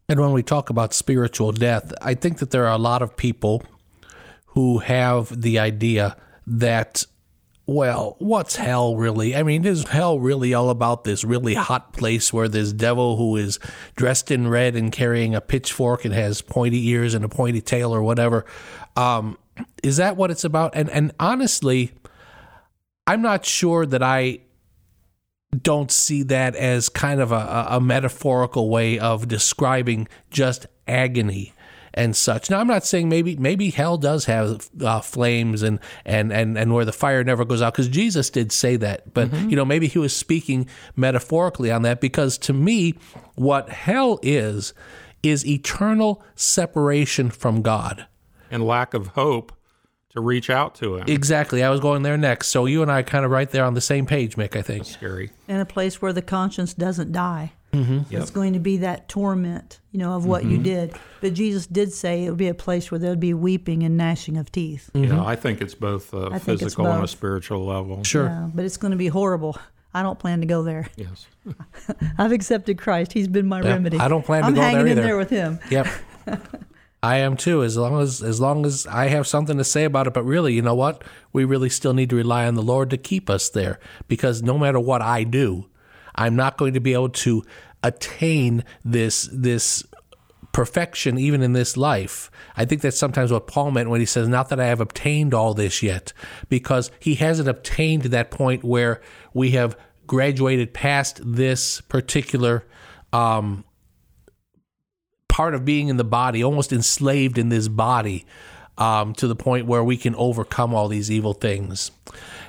And 0.09 0.21
when 0.21 0.33
we 0.33 0.43
talk 0.43 0.71
about 0.71 0.95
spiritual 0.95 1.53
death, 1.53 1.93
I 2.01 2.15
think 2.15 2.39
that 2.39 2.51
there 2.51 2.67
are 2.67 2.73
a 2.73 2.79
lot 2.79 3.03
of 3.03 3.17
people 3.17 3.63
who 4.47 4.79
have 4.79 5.41
the 5.41 5.59
idea 5.59 6.17
that 6.47 7.05
well, 7.69 8.17
what's 8.19 8.57
hell 8.57 8.97
really? 8.97 9.37
I 9.37 9.43
mean, 9.43 9.67
is 9.67 9.87
hell 9.87 10.19
really 10.19 10.55
all 10.55 10.71
about 10.71 11.05
this 11.05 11.23
really 11.23 11.53
hot 11.53 11.93
place 11.93 12.33
where 12.33 12.49
this 12.49 12.73
devil 12.73 13.19
who 13.19 13.37
is 13.37 13.59
dressed 13.95 14.31
in 14.31 14.49
red 14.49 14.75
and 14.75 14.91
carrying 14.91 15.35
a 15.35 15.43
pitchfork 15.43 16.07
and 16.07 16.15
has 16.15 16.41
pointy 16.41 16.89
ears 16.89 17.13
and 17.13 17.27
a 17.27 17.29
pointy 17.29 17.61
tail 17.61 17.95
or 17.95 18.03
whatever? 18.03 18.47
Um, 18.97 19.37
is 19.83 19.99
that 19.99 20.17
what 20.17 20.31
it's 20.31 20.45
about? 20.45 20.73
And 20.75 20.89
and 20.89 21.13
honestly, 21.21 21.93
I'm 23.07 23.21
not 23.21 23.45
sure 23.45 23.85
that 23.85 24.03
I 24.03 24.41
don't 25.57 25.91
see 25.91 26.23
that 26.25 26.55
as 26.57 26.89
kind 26.89 27.21
of 27.21 27.33
a, 27.33 27.67
a 27.71 27.81
metaphorical 27.81 28.69
way 28.69 28.99
of 28.99 29.29
describing 29.29 30.09
just 30.31 30.67
agony 30.87 31.55
and 31.95 32.15
such. 32.15 32.51
Now, 32.51 32.61
I'm 32.61 32.67
not 32.67 32.85
saying 32.85 33.09
maybe 33.09 33.37
maybe 33.37 33.71
hell 33.71 33.97
does 33.97 34.27
have 34.27 34.69
uh, 34.81 35.01
flames 35.01 35.63
and, 35.63 35.81
and 36.05 36.33
and 36.33 36.57
and 36.57 36.73
where 36.75 36.85
the 36.85 36.93
fire 36.93 37.25
never 37.25 37.45
goes 37.45 37.63
out 37.63 37.73
because 37.73 37.89
Jesus 37.89 38.31
did 38.31 38.53
say 38.53 38.77
that. 38.77 39.13
But 39.15 39.31
mm-hmm. 39.31 39.51
you 39.51 39.57
know, 39.57 39.65
maybe 39.65 39.89
he 39.89 39.99
was 39.99 40.15
speaking 40.15 40.69
metaphorically 40.97 41.71
on 41.71 41.83
that 41.83 42.01
because 42.01 42.39
to 42.39 42.53
me, 42.53 42.95
what 43.35 43.71
hell 43.71 44.21
is 44.23 44.75
is 45.23 45.47
eternal 45.47 46.23
separation 46.37 47.31
from 47.31 47.63
God 47.63 48.07
and 48.51 48.65
lack 48.65 48.95
of 48.95 49.09
hope 49.09 49.53
to 50.19 50.27
reach 50.27 50.51
out 50.51 50.75
to 50.77 50.97
him. 50.97 51.05
Exactly. 51.07 51.63
I 51.63 51.71
was 51.71 51.81
going 51.81 52.03
there 52.03 52.17
next. 52.17 52.49
So 52.49 52.67
you 52.67 52.83
and 52.83 52.91
I 52.91 53.03
kind 53.03 53.25
of 53.25 53.31
right 53.31 53.49
there 53.51 53.65
on 53.65 53.75
the 53.75 53.81
same 53.81 54.07
page, 54.07 54.37
Mick, 54.37 54.57
I 54.57 54.63
think. 54.63 54.85
That's 54.85 54.93
scary. 54.93 55.31
And 55.47 55.61
a 55.61 55.67
place 55.67 56.03
where 56.03 56.13
the 56.13 56.23
conscience 56.23 56.75
doesn't 56.75 57.13
die. 57.13 57.53
Mm-hmm. 57.73 58.11
Yep. 58.11 58.23
It's 58.23 58.31
going 58.31 58.55
to 58.55 58.59
be 58.59 58.79
that 58.79 59.09
torment, 59.09 59.81
you 59.93 59.99
know, 59.99 60.17
of 60.17 60.25
what 60.25 60.43
mm-hmm. 60.43 60.53
you 60.53 60.59
did. 60.59 60.95
But 61.21 61.35
Jesus 61.35 61.67
did 61.67 61.93
say 61.93 62.25
it 62.25 62.31
would 62.31 62.39
be 62.39 62.49
a 62.49 62.55
place 62.55 62.91
where 62.91 62.99
there 62.99 63.11
would 63.11 63.21
be 63.21 63.35
weeping 63.35 63.83
and 63.83 63.97
gnashing 63.97 64.37
of 64.37 64.51
teeth. 64.51 64.91
Mm-hmm. 64.95 65.15
Yeah, 65.15 65.25
I 65.25 65.37
think 65.37 65.61
it's 65.61 65.75
both 65.75 66.13
a 66.15 66.39
physical 66.41 66.87
and 66.87 67.05
a 67.05 67.09
spiritual 67.09 67.65
level. 67.65 68.03
Sure. 68.05 68.25
Yeah, 68.25 68.49
but 68.55 68.65
it's 68.65 68.79
going 68.79 68.93
to 68.93 68.97
be 68.97 69.09
horrible. 69.09 69.59
I 69.93 70.03
don't 70.03 70.19
plan 70.19 70.41
to 70.41 70.47
go 70.47 70.63
there. 70.63 70.89
Yes. 70.97 71.27
I've 72.19 72.33
accepted 72.33 72.79
Christ. 72.79 73.13
He's 73.13 73.29
been 73.29 73.47
my 73.47 73.59
yep. 73.59 73.67
remedy. 73.67 73.99
I 73.99 74.09
don't 74.09 74.25
plan 74.25 74.43
to 74.43 74.49
I'm 74.49 74.55
go 74.55 74.61
there 74.61 74.71
either. 74.71 74.79
I'm 74.79 74.87
hanging 74.87 74.99
in 74.99 75.05
there 75.05 75.17
with 75.17 75.31
him. 75.31 75.61
Yep. 75.71 75.89
I 77.03 77.19
am 77.19 77.37
too, 77.37 77.63
as 77.63 77.77
long 77.77 78.01
as 78.01 78.23
as 78.23 78.41
long 78.41 78.67
as 78.67 78.87
I 78.87 79.09
have 79.09 79.27
something 79.27 79.57
to 79.59 79.65
say 79.65 79.85
about 79.85 80.07
it. 80.07 80.15
But 80.15 80.25
really, 80.25 80.55
you 80.55 80.63
know 80.63 80.75
what? 80.75 81.03
We 81.33 81.45
really 81.45 81.69
still 81.69 81.95
need 81.95 82.11
to 82.11 82.17
rely 82.17 82.47
on 82.47 82.55
the 82.55 82.63
Lord 82.63 82.91
to 82.91 82.97
keep 82.97 83.31
us 83.31 83.49
there, 83.49 83.79
because 84.09 84.43
no 84.43 84.59
matter 84.59 84.81
what 84.81 85.01
I 85.01 85.23
do, 85.23 85.69
I'm 86.15 86.35
not 86.35 86.59
going 86.59 86.75
to 86.75 86.81
be 86.81 86.95
able 86.95 87.11
to 87.11 87.45
attain 87.85 88.65
this 88.85 89.29
this 89.33 89.85
perfection 90.51 91.19
even 91.19 91.41
in 91.43 91.53
this 91.53 91.77
life. 91.77 92.31
I 92.57 92.65
think 92.65 92.83
that's 92.83 92.99
sometimes 92.99 93.31
what 93.31 93.47
Paul 93.47 93.71
meant 93.71 93.91
when 93.91 94.01
he 94.01 94.07
says, 94.07 94.27
Not 94.27 94.49
that 94.49 94.59
I 94.59 94.67
have 94.67 94.81
obtained 94.81 95.33
all 95.35 95.55
this 95.55 95.83
yet, 95.85 96.13
because 96.49 96.91
he 96.99 97.15
hasn't 97.15 97.49
obtained 97.49 98.03
that 98.03 98.33
point 98.33 98.65
where 98.65 99.01
we 99.33 99.53
have 99.53 99.77
graduated 100.09 100.75
past 100.75 101.21
this 101.25 101.81
particular 101.83 102.67
um, 103.13 103.65
part 105.39 105.55
of 105.55 105.65
being 105.65 105.87
in 105.87 105.97
the 105.99 106.05
body, 106.05 106.43
almost 106.43 106.73
enslaved 106.73 107.39
in 107.39 107.49
this 107.49 107.69
body, 107.69 108.27
um, 108.77 109.15
to 109.15 109.29
the 109.29 109.37
point 109.37 109.67
where 109.67 109.85
we 109.85 109.97
can 109.97 110.15
overcome 110.17 110.75
all 110.75 110.89
these 110.89 111.11
evil 111.11 111.33
things 111.33 111.93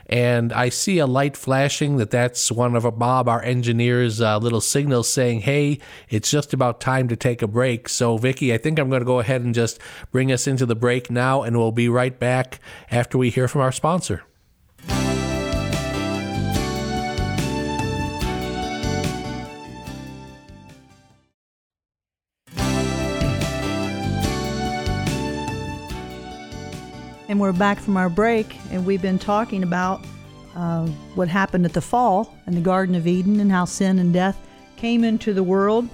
and 0.09 0.51
I 0.51 0.69
see 0.69 0.97
a 0.97 1.05
light 1.05 1.37
flashing 1.37 1.97
that 1.97 2.09
that's 2.09 2.51
one 2.51 2.75
of 2.75 2.97
Bob, 2.97 3.29
our 3.29 3.43
engineer's 3.43 4.19
uh, 4.19 4.39
little 4.39 4.59
signals 4.59 5.07
saying, 5.07 5.41
"Hey, 5.41 5.77
it's 6.09 6.31
just 6.31 6.51
about 6.51 6.81
time 6.81 7.07
to 7.09 7.15
take 7.15 7.43
a 7.43 7.47
break." 7.47 7.87
So, 7.87 8.17
Vicky, 8.17 8.51
I 8.51 8.57
think 8.57 8.79
I'm 8.79 8.89
going 8.89 9.01
to 9.01 9.05
go 9.05 9.19
ahead 9.19 9.41
and 9.41 9.53
just 9.53 9.79
bring 10.11 10.31
us 10.31 10.47
into 10.47 10.65
the 10.65 10.75
break 10.75 11.11
now, 11.11 11.43
and 11.43 11.55
we'll 11.55 11.71
be 11.71 11.87
right 11.87 12.17
back 12.17 12.59
after 12.89 13.19
we 13.19 13.29
hear 13.29 13.47
from 13.47 13.61
our 13.61 13.71
sponsor. 13.71 14.23
And 27.29 27.39
we're 27.39 27.53
back 27.53 27.77
from 27.77 27.95
our 27.95 28.09
break, 28.09 28.57
and 28.71 28.83
we've 28.83 29.03
been 29.03 29.19
talking 29.19 29.61
about 29.61 30.03
uh, 30.55 30.87
what 31.13 31.27
happened 31.27 31.63
at 31.63 31.73
the 31.73 31.79
fall 31.79 32.35
in 32.47 32.55
the 32.55 32.59
Garden 32.59 32.95
of 32.95 33.05
Eden 33.05 33.39
and 33.39 33.51
how 33.51 33.65
sin 33.65 33.99
and 33.99 34.11
death 34.11 34.35
came 34.77 35.03
into 35.03 35.31
the 35.31 35.43
world. 35.43 35.87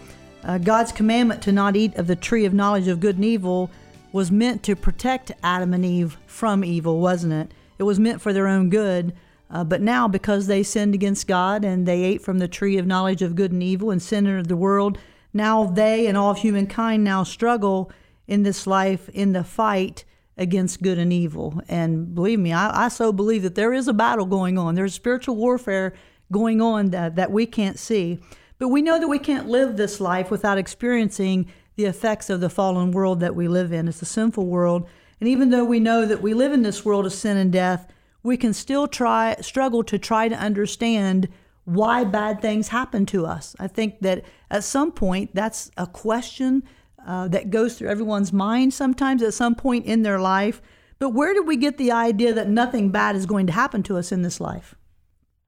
Uh, 0.46 0.60
God's 0.60 0.94
commandment 0.94 1.42
to 1.42 1.52
not 1.52 1.76
eat 1.76 1.94
of 1.96 2.08
the 2.08 2.16
tree 2.16 2.46
of 2.46 2.54
knowledge 2.54 2.88
of 2.88 3.02
good 3.02 3.18
and 3.18 3.26
evil 3.26 3.70
was 4.14 4.32
meant 4.32 4.64
to 4.64 4.78
protect 4.78 5.34
Adam 5.44 5.74
and 5.74 5.84
Eve 5.84 6.18
from 6.26 6.64
evil, 6.64 7.02
wasn't 7.02 7.34
it? 7.34 7.52
It 7.80 7.84
was 7.84 8.00
meant 8.00 8.22
for 8.22 8.32
their 8.32 8.48
own 8.48 8.70
good. 8.70 9.12
Uh, 9.52 9.66
but 9.66 9.82
now, 9.82 10.08
because 10.08 10.48
they 10.48 10.64
sinned 10.64 10.96
against 10.96 11.28
God 11.28 11.66
and 11.66 11.86
they 11.86 12.04
ate 12.04 12.22
from 12.22 12.40
the 12.40 12.48
tree 12.48 12.78
of 12.78 12.88
knowledge 12.88 13.22
of 13.22 13.36
good 13.36 13.52
and 13.52 13.62
evil 13.62 13.92
and 13.92 14.02
sin 14.02 14.26
entered 14.26 14.48
the 14.48 14.56
world, 14.56 14.98
now 15.34 15.66
they 15.66 16.08
and 16.08 16.18
all 16.18 16.32
of 16.32 16.38
humankind 16.38 17.04
now 17.04 17.24
struggle 17.24 17.92
in 18.26 18.44
this 18.44 18.66
life 18.66 19.10
in 19.10 19.34
the 19.34 19.44
fight 19.44 20.06
against 20.38 20.82
good 20.82 20.98
and 20.98 21.14
evil. 21.14 21.62
And 21.68 22.14
believe 22.14 22.40
me, 22.40 22.52
I, 22.52 22.86
I, 22.86 22.88
so 22.90 23.14
believe 23.14 23.44
that 23.44 23.56
there 23.56 23.74
is 23.74 23.88
a 23.88 23.94
battle 23.94 24.26
going 24.26 24.58
on. 24.58 24.76
There's 24.76 24.94
spiritual 24.94 25.36
warfare 25.36 25.94
going 26.32 26.62
on 26.62 26.90
that, 26.90 27.16
that 27.16 27.32
we 27.32 27.46
can't 27.46 27.80
see. 27.80 28.20
But 28.58 28.70
we 28.70 28.82
know 28.82 29.00
that 29.00 29.08
we 29.08 29.20
can't 29.20 29.48
live 29.48 29.78
this 29.78 30.00
life 30.00 30.32
without 30.32 30.58
experiencing 30.58 31.52
the 31.76 31.86
effects 31.86 32.30
of 32.30 32.42
the 32.42 32.50
fallen 32.50 32.92
world 32.92 33.20
that 33.20 33.36
we 33.36 33.48
live 33.48 33.72
in. 33.72 33.88
It's 33.88 34.02
a 34.02 34.06
sinful 34.06 34.46
world. 34.46 34.88
And 35.20 35.30
even 35.30 35.50
though 35.50 35.66
we 35.66 35.80
know 35.80 36.06
that 36.06 36.22
we 36.22 36.34
live 36.34 36.52
in 36.52 36.62
this 36.62 36.84
world 36.84 37.06
of 37.06 37.14
sin 37.14 37.38
and 37.38 37.52
death, 37.52 37.92
we 38.24 38.38
can 38.38 38.54
still 38.54 38.88
try 38.88 39.36
struggle 39.40 39.84
to 39.84 40.00
try 40.00 40.28
to 40.28 40.36
understand 40.36 41.30
why 41.66 42.04
bad 42.04 42.42
things 42.42 42.70
happen 42.70 43.06
to 43.08 43.26
us. 43.26 43.56
I 43.60 43.68
think 43.68 44.00
that 44.02 44.24
at 44.50 44.64
some 44.64 44.92
point 44.92 45.32
that's 45.34 45.72
a 45.78 45.88
question 45.88 46.64
uh, 47.06 47.28
that 47.30 47.50
goes 47.50 47.78
through 47.78 47.90
everyone's 47.90 48.34
mind 48.34 48.74
sometimes 48.74 49.22
at 49.22 49.34
some 49.34 49.56
point 49.56 49.86
in 49.86 50.04
their 50.04 50.20
life. 50.20 50.62
But 51.00 51.10
where 51.10 51.34
did 51.34 51.46
we 51.46 51.58
get 51.58 51.78
the 51.78 51.92
idea 51.92 52.34
that 52.34 52.50
nothing 52.50 52.90
bad 52.90 53.16
is 53.16 53.26
going 53.26 53.48
to 53.48 53.54
happen 53.54 53.84
to 53.84 53.98
us 53.98 54.12
in 54.12 54.22
this 54.22 54.40
life? 54.40 54.76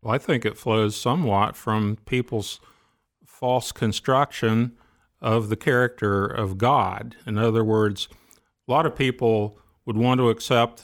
Well, 0.02 0.14
I 0.14 0.18
think 0.18 0.46
it 0.46 0.58
flows 0.58 0.96
somewhat 0.96 1.56
from 1.56 1.98
people's 2.06 2.60
false 3.26 3.72
construction 3.72 4.78
of 5.22 5.50
the 5.50 5.56
character 5.56 6.26
of 6.26 6.58
God. 6.58 7.16
In 7.26 7.38
other 7.38 7.64
words, 7.64 8.08
a 8.68 8.72
lot 8.72 8.86
of 8.86 8.96
people 8.96 9.58
would 9.86 9.98
want 9.98 10.20
to 10.20 10.30
accept 10.30 10.84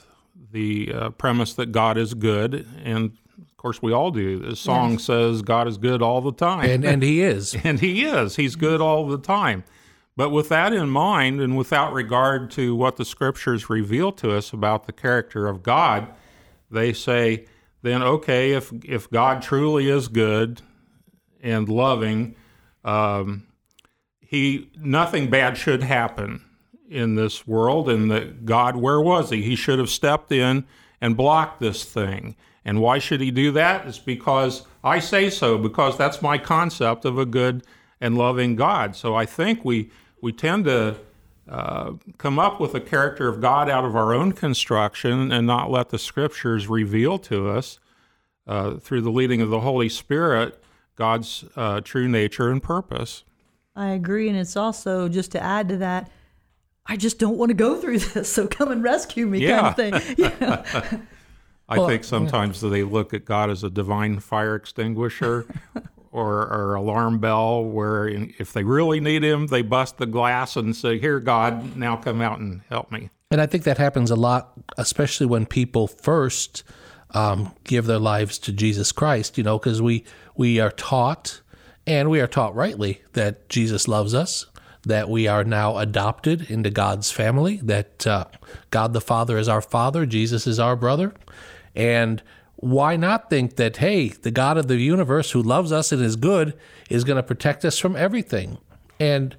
the 0.52 0.92
uh, 0.94 1.10
premise 1.12 1.54
that 1.56 1.72
God 1.72 1.98
is 1.98 2.14
good, 2.14 2.68
and 2.84 3.18
of 3.40 3.58
course 3.58 3.82
we 3.82 3.92
all 3.92 4.12
do. 4.12 4.40
The 4.40 4.56
song 4.56 4.94
yes. 4.94 5.04
says 5.04 5.42
God 5.42 5.68
is 5.68 5.78
good 5.78 6.02
all 6.02 6.22
the 6.22 6.32
time, 6.32 6.70
and 6.70 6.86
and 6.86 7.04
He 7.04 7.22
is, 7.22 7.56
and 7.64 7.80
He 7.80 8.06
is. 8.06 8.36
He's 8.36 8.56
good 8.56 8.82
all 8.82 9.08
the 9.08 9.18
time. 9.18 9.64
But 10.16 10.30
with 10.30 10.50
that 10.50 10.74
in 10.74 10.90
mind, 10.90 11.42
and 11.42 11.58
without 11.58 11.92
regard 11.92 12.52
to 12.52 12.76
what 12.76 12.98
the 12.98 13.06
scriptures 13.06 13.70
reveal 13.70 14.12
to 14.14 14.36
us 14.36 14.54
about 14.54 14.86
the 14.86 14.94
character 14.94 15.48
of 15.48 15.64
God, 15.64 16.08
they 16.70 16.94
say, 16.94 17.46
then 17.82 18.02
okay, 18.02 18.52
if 18.52 18.72
if 18.84 19.10
God 19.10 19.42
truly 19.42 19.90
is 19.90 20.08
good 20.08 20.62
and 21.42 21.68
loving, 21.68 22.36
um, 22.86 23.48
he 24.20 24.72
nothing 24.78 25.30
bad 25.30 25.58
should 25.58 25.84
happen 25.84 26.44
in 26.90 27.16
this 27.16 27.48
world, 27.48 27.90
and 27.90 28.10
that 28.12 28.46
God, 28.46 28.76
where 28.76 29.02
was 29.02 29.32
he? 29.32 29.42
He 29.42 29.56
should 29.56 29.80
have 29.80 29.90
stepped 29.90 30.32
in 30.32 30.66
and 31.02 31.18
blocked 31.18 31.60
this 31.60 31.84
thing. 31.84 32.36
And 32.64 32.80
why 32.80 33.00
should 33.00 33.20
he 33.20 33.32
do 33.32 33.52
that? 33.52 33.86
It's 33.86 34.00
because 34.00 34.66
I 34.84 35.00
say 35.00 35.30
so, 35.30 35.58
because 35.58 35.98
that's 35.98 36.22
my 36.22 36.38
concept 36.38 37.04
of 37.04 37.18
a 37.18 37.26
good 37.26 37.66
and 38.00 38.18
loving 38.18 38.56
God. 38.56 38.96
So 38.96 39.16
I 39.16 39.26
think 39.26 39.66
we 39.66 39.92
we 40.24 40.32
tend 40.32 40.64
to 40.64 40.96
uh, 41.50 41.92
come 42.18 42.40
up 42.40 42.58
with 42.62 42.74
a 42.74 42.80
character 42.80 43.28
of 43.28 43.42
God 43.42 43.70
out 43.70 43.84
of 43.84 43.94
our 43.94 44.14
own 44.14 44.32
construction 44.32 45.34
and 45.34 45.46
not 45.46 45.70
let 45.70 45.90
the 45.90 46.00
scriptures 46.00 46.70
reveal 46.70 47.20
to 47.20 47.50
us 47.50 47.78
uh, 48.48 48.76
through 48.76 49.02
the 49.02 49.12
leading 49.12 49.42
of 49.42 49.50
the 49.50 49.60
Holy 49.60 49.90
Spirit 49.90 50.64
God's 50.96 51.44
uh, 51.58 51.82
true 51.82 52.08
nature 52.08 52.50
and 52.50 52.64
purpose. 52.64 53.26
I 53.76 53.90
agree. 53.90 54.30
And 54.30 54.38
it's 54.38 54.56
also, 54.56 55.10
just 55.10 55.32
to 55.34 55.44
add 55.44 55.68
to 55.70 55.78
that, 55.78 56.10
I 56.86 56.96
just 56.96 57.20
don't 57.20 57.38
want 57.38 57.50
to 57.50 57.56
go 57.56 57.76
through 57.76 58.00
this, 58.00 58.32
so 58.32 58.48
come 58.48 58.72
and 58.72 58.82
rescue 58.82 59.26
me, 59.26 59.40
Yeah. 59.40 59.74
kind 59.74 59.96
of 59.96 60.04
thing. 60.04 60.16
You 60.18 60.32
know? 60.40 60.64
I 61.68 61.80
Well, 61.80 61.88
think 61.88 62.06
sometimes 62.06 62.62
they 62.62 62.84
look 62.84 63.14
at 63.14 63.26
God 63.26 63.50
as 63.50 63.64
a 63.64 63.70
divine 63.70 64.20
fire 64.20 64.56
extinguisher 64.56 65.48
or, 66.14 66.48
or 66.48 66.76
alarm 66.76 67.18
bell, 67.18 67.66
where 67.66 68.08
if 68.08 68.54
they 68.54 68.64
really 68.64 69.00
need 69.00 69.24
Him, 69.24 69.48
they 69.48 69.64
bust 69.64 69.98
the 69.98 70.06
glass 70.06 70.56
and 70.56 70.76
say, 70.76 71.00
Here, 71.00 71.20
God, 71.20 71.76
now 71.76 71.98
come 71.98 72.22
out 72.22 72.40
and 72.40 72.62
help 72.70 72.92
me. 72.92 73.10
And 73.32 73.42
I 73.42 73.48
think 73.48 73.64
that 73.64 73.80
happens 73.80 74.12
a 74.12 74.16
lot, 74.16 74.54
especially 74.78 75.26
when 75.26 75.48
people 75.48 75.88
first 75.88 76.64
um, 77.12 77.54
give 77.64 77.88
their 77.88 78.00
lives 78.00 78.38
to 78.40 78.54
Jesus 78.54 78.92
Christ. 78.92 79.38
You 79.38 79.44
know, 79.44 79.58
because 79.58 79.82
we 79.82 80.06
we 80.36 80.60
are 80.60 80.72
taught, 80.72 81.42
and 81.88 82.10
we 82.10 82.22
are 82.22 82.28
taught 82.28 82.56
rightly, 82.56 83.02
that 83.14 83.50
Jesus 83.50 83.88
loves 83.88 84.14
us, 84.14 84.46
that 84.84 85.10
we 85.10 85.28
are 85.28 85.44
now 85.44 85.78
adopted 85.78 86.50
into 86.50 86.70
God's 86.70 87.12
family, 87.12 87.58
that 87.64 88.06
uh, 88.06 88.26
God 88.70 88.94
the 88.94 89.02
Father 89.02 89.40
is 89.40 89.50
our 89.50 89.62
Father, 89.62 90.06
Jesus 90.06 90.46
is 90.46 90.60
our 90.60 90.76
brother, 90.76 91.16
and 91.76 92.22
why 92.64 92.96
not 92.96 93.30
think 93.30 93.58
that 93.58 93.78
hey, 93.78 94.10
the 94.10 94.32
God 94.32 94.58
of 94.58 94.68
the 94.68 94.78
universe 94.78 95.32
who 95.32 95.42
loves 95.42 95.72
us 95.72 95.92
and 95.92 96.02
is 96.02 96.16
good 96.16 96.54
is 96.90 97.04
going 97.04 97.18
to 97.18 97.24
protect 97.24 97.66
us 97.66 97.78
from 97.78 97.96
everything, 97.96 98.58
and 99.00 99.36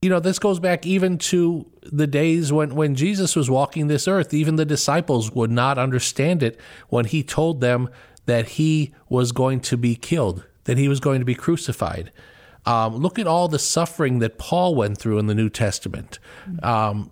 you 0.00 0.08
know, 0.08 0.20
this 0.20 0.38
goes 0.38 0.60
back 0.60 0.86
even 0.86 1.18
to 1.18 1.68
the 1.82 2.06
days 2.06 2.52
when, 2.52 2.74
when 2.74 2.94
Jesus 2.94 3.34
was 3.34 3.50
walking 3.50 3.88
this 3.88 4.06
earth. 4.06 4.32
Even 4.32 4.56
the 4.56 4.64
disciples 4.64 5.32
would 5.32 5.50
not 5.50 5.76
understand 5.76 6.42
it 6.42 6.58
when 6.88 7.04
he 7.04 7.24
told 7.24 7.60
them 7.60 7.88
that 8.26 8.50
he 8.50 8.94
was 9.08 9.32
going 9.32 9.58
to 9.58 9.76
be 9.76 9.96
killed, 9.96 10.46
that 10.64 10.78
he 10.78 10.86
was 10.88 11.00
going 11.00 11.18
to 11.18 11.24
be 11.24 11.34
crucified. 11.34 12.12
Um, 12.64 12.96
look 12.96 13.18
at 13.18 13.26
all 13.26 13.48
the 13.48 13.58
suffering 13.58 14.20
that 14.20 14.38
Paul 14.38 14.74
went 14.74 14.98
through 14.98 15.18
in 15.18 15.26
the 15.26 15.34
New 15.34 15.48
Testament. 15.48 16.20
Um, 16.62 17.10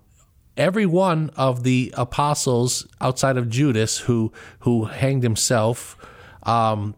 every 0.57 0.85
one 0.85 1.29
of 1.35 1.63
the 1.63 1.93
apostles 1.95 2.87
outside 2.99 3.37
of 3.37 3.49
Judas 3.49 3.99
who 3.99 4.31
who 4.59 4.85
hanged 4.85 5.23
himself 5.23 5.97
um, 6.43 6.95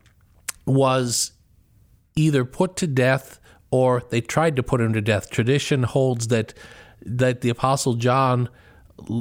was 0.66 1.32
either 2.16 2.46
put 2.46 2.76
to 2.78 2.88
death 2.88 3.40
or 3.72 4.04
they 4.10 4.22
tried 4.22 4.56
to 4.56 4.64
put 4.64 4.82
him 4.82 4.94
to 4.94 5.02
death. 5.02 5.30
Tradition 5.30 5.84
holds 5.84 6.28
that 6.28 6.54
that 7.02 7.42
the 7.42 7.50
apostle 7.50 7.94
John 7.94 8.50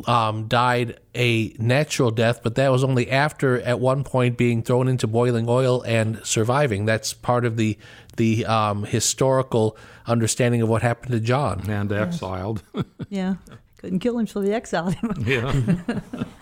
um, 0.06 0.48
died 0.48 0.98
a 1.14 1.54
natural 1.58 2.10
death, 2.10 2.40
but 2.42 2.54
that 2.56 2.70
was 2.70 2.82
only 2.82 3.10
after 3.10 3.60
at 3.60 3.78
one 3.78 4.04
point 4.04 4.36
being 4.36 4.62
thrown 4.62 4.88
into 4.88 5.06
boiling 5.06 5.46
oil 5.48 5.82
and 5.82 6.20
surviving. 6.24 6.84
That's 6.84 7.12
part 7.12 7.44
of 7.44 7.56
the 7.56 7.78
the 8.16 8.46
um, 8.46 8.84
historical 8.84 9.76
understanding 10.06 10.62
of 10.62 10.68
what 10.68 10.82
happened 10.82 11.12
to 11.12 11.20
John. 11.20 11.68
And 11.68 11.92
exiled. 11.92 12.62
yeah. 13.08 13.34
Couldn't 13.78 14.00
kill 14.00 14.18
him, 14.18 14.26
so 14.26 14.42
they 14.42 14.52
exiled 14.52 14.94
him. 14.94 15.14
yeah. 15.26 16.00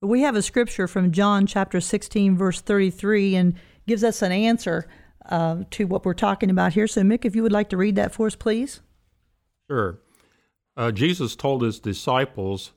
We 0.00 0.20
have 0.20 0.36
a 0.36 0.42
scripture 0.42 0.86
from 0.86 1.10
John 1.10 1.44
chapter 1.44 1.80
16, 1.80 2.36
verse 2.36 2.60
33, 2.60 3.34
and 3.34 3.54
gives 3.88 4.04
us 4.04 4.22
an 4.22 4.30
answer 4.30 4.86
uh, 5.28 5.64
to 5.72 5.88
what 5.88 6.04
we're 6.04 6.14
talking 6.14 6.50
about 6.50 6.74
here. 6.74 6.86
So, 6.86 7.02
Mick, 7.02 7.24
if 7.24 7.34
you 7.34 7.42
would 7.42 7.50
like 7.50 7.68
to 7.70 7.76
read 7.76 7.96
that 7.96 8.12
for 8.12 8.28
us, 8.28 8.36
please. 8.36 8.80
Sure. 9.68 9.98
Uh, 10.76 10.92
Jesus 10.92 11.34
told 11.34 11.62
his 11.62 11.80
disciples 11.80 12.72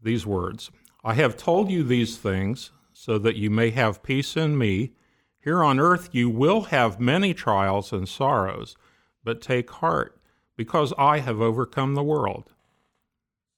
these 0.00 0.24
words 0.24 0.70
I 1.02 1.14
have 1.14 1.36
told 1.36 1.70
you 1.70 1.82
these 1.82 2.18
things 2.18 2.70
so 2.92 3.18
that 3.18 3.36
you 3.36 3.50
may 3.50 3.70
have 3.70 4.04
peace 4.04 4.36
in 4.36 4.56
me. 4.56 4.92
Here 5.40 5.64
on 5.64 5.80
earth 5.80 6.10
you 6.12 6.30
will 6.30 6.62
have 6.62 7.00
many 7.00 7.34
trials 7.34 7.92
and 7.92 8.08
sorrows, 8.08 8.76
but 9.24 9.40
take 9.40 9.70
heart, 9.70 10.19
because 10.60 10.92
I 10.98 11.20
have 11.20 11.40
overcome 11.40 11.94
the 11.94 12.02
world. 12.02 12.52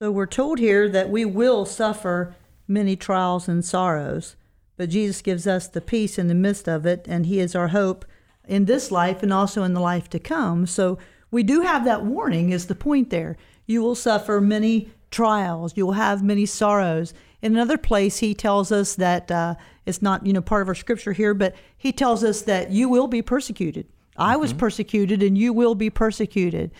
So, 0.00 0.12
we're 0.12 0.24
told 0.24 0.60
here 0.60 0.88
that 0.88 1.10
we 1.10 1.24
will 1.24 1.64
suffer 1.64 2.36
many 2.68 2.94
trials 2.94 3.48
and 3.48 3.64
sorrows, 3.64 4.36
but 4.76 4.88
Jesus 4.88 5.20
gives 5.20 5.44
us 5.48 5.66
the 5.66 5.80
peace 5.80 6.16
in 6.16 6.28
the 6.28 6.34
midst 6.36 6.68
of 6.68 6.86
it, 6.86 7.06
and 7.08 7.26
He 7.26 7.40
is 7.40 7.56
our 7.56 7.68
hope 7.68 8.04
in 8.46 8.66
this 8.66 8.92
life 8.92 9.20
and 9.20 9.32
also 9.32 9.64
in 9.64 9.74
the 9.74 9.80
life 9.80 10.08
to 10.10 10.20
come. 10.20 10.64
So, 10.64 10.96
we 11.32 11.42
do 11.42 11.62
have 11.62 11.84
that 11.86 12.04
warning, 12.04 12.50
is 12.50 12.68
the 12.68 12.76
point 12.76 13.10
there. 13.10 13.36
You 13.66 13.82
will 13.82 13.96
suffer 13.96 14.40
many 14.40 14.92
trials, 15.10 15.76
you 15.76 15.84
will 15.84 15.94
have 15.94 16.22
many 16.22 16.46
sorrows. 16.46 17.12
In 17.42 17.52
another 17.52 17.78
place, 17.78 18.18
he 18.18 18.32
tells 18.32 18.70
us 18.70 18.94
that 18.94 19.28
uh, 19.28 19.56
it's 19.86 20.02
not, 20.02 20.24
you 20.24 20.32
know, 20.32 20.40
part 20.40 20.62
of 20.62 20.68
our 20.68 20.76
scripture 20.76 21.14
here, 21.14 21.34
but 21.34 21.56
he 21.76 21.90
tells 21.90 22.22
us 22.22 22.42
that 22.42 22.70
you 22.70 22.88
will 22.88 23.08
be 23.08 23.22
persecuted. 23.22 23.88
I 24.16 24.36
was 24.36 24.52
persecuted, 24.52 25.22
and 25.22 25.36
you 25.36 25.52
will 25.52 25.74
be 25.74 25.90
persecuted. 25.90 26.70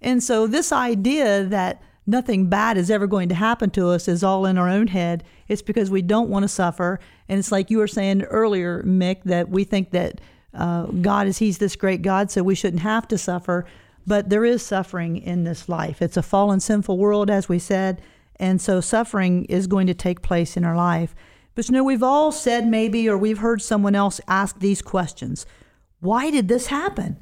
And 0.00 0.22
so, 0.22 0.46
this 0.46 0.72
idea 0.72 1.44
that 1.44 1.82
nothing 2.06 2.48
bad 2.48 2.76
is 2.76 2.90
ever 2.90 3.06
going 3.06 3.28
to 3.28 3.34
happen 3.34 3.70
to 3.70 3.88
us 3.88 4.08
is 4.08 4.24
all 4.24 4.46
in 4.46 4.58
our 4.58 4.68
own 4.68 4.88
head. 4.88 5.22
It's 5.48 5.62
because 5.62 5.90
we 5.90 6.02
don't 6.02 6.30
want 6.30 6.42
to 6.42 6.48
suffer. 6.48 6.98
And 7.28 7.38
it's 7.38 7.52
like 7.52 7.70
you 7.70 7.78
were 7.78 7.86
saying 7.86 8.22
earlier, 8.22 8.82
Mick, 8.82 9.22
that 9.24 9.48
we 9.48 9.64
think 9.64 9.90
that 9.90 10.20
uh, 10.52 10.86
God 10.86 11.26
is, 11.26 11.38
He's 11.38 11.58
this 11.58 11.76
great 11.76 12.02
God, 12.02 12.30
so 12.30 12.42
we 12.42 12.54
shouldn't 12.54 12.82
have 12.82 13.06
to 13.08 13.18
suffer. 13.18 13.66
But 14.06 14.30
there 14.30 14.44
is 14.44 14.64
suffering 14.64 15.18
in 15.18 15.44
this 15.44 15.68
life. 15.68 16.02
It's 16.02 16.16
a 16.16 16.22
fallen, 16.22 16.60
sinful 16.60 16.98
world, 16.98 17.30
as 17.30 17.48
we 17.48 17.58
said. 17.58 18.00
And 18.36 18.60
so 18.60 18.80
suffering 18.80 19.44
is 19.44 19.66
going 19.66 19.86
to 19.86 19.94
take 19.94 20.22
place 20.22 20.56
in 20.56 20.64
our 20.64 20.74
life. 20.74 21.14
But 21.54 21.68
you 21.68 21.74
know, 21.74 21.84
we've 21.84 22.02
all 22.02 22.32
said 22.32 22.66
maybe, 22.66 23.08
or 23.08 23.18
we've 23.18 23.38
heard 23.38 23.60
someone 23.60 23.94
else 23.94 24.20
ask 24.26 24.58
these 24.58 24.80
questions 24.80 25.44
Why 26.00 26.30
did 26.30 26.48
this 26.48 26.66
happen? 26.66 27.18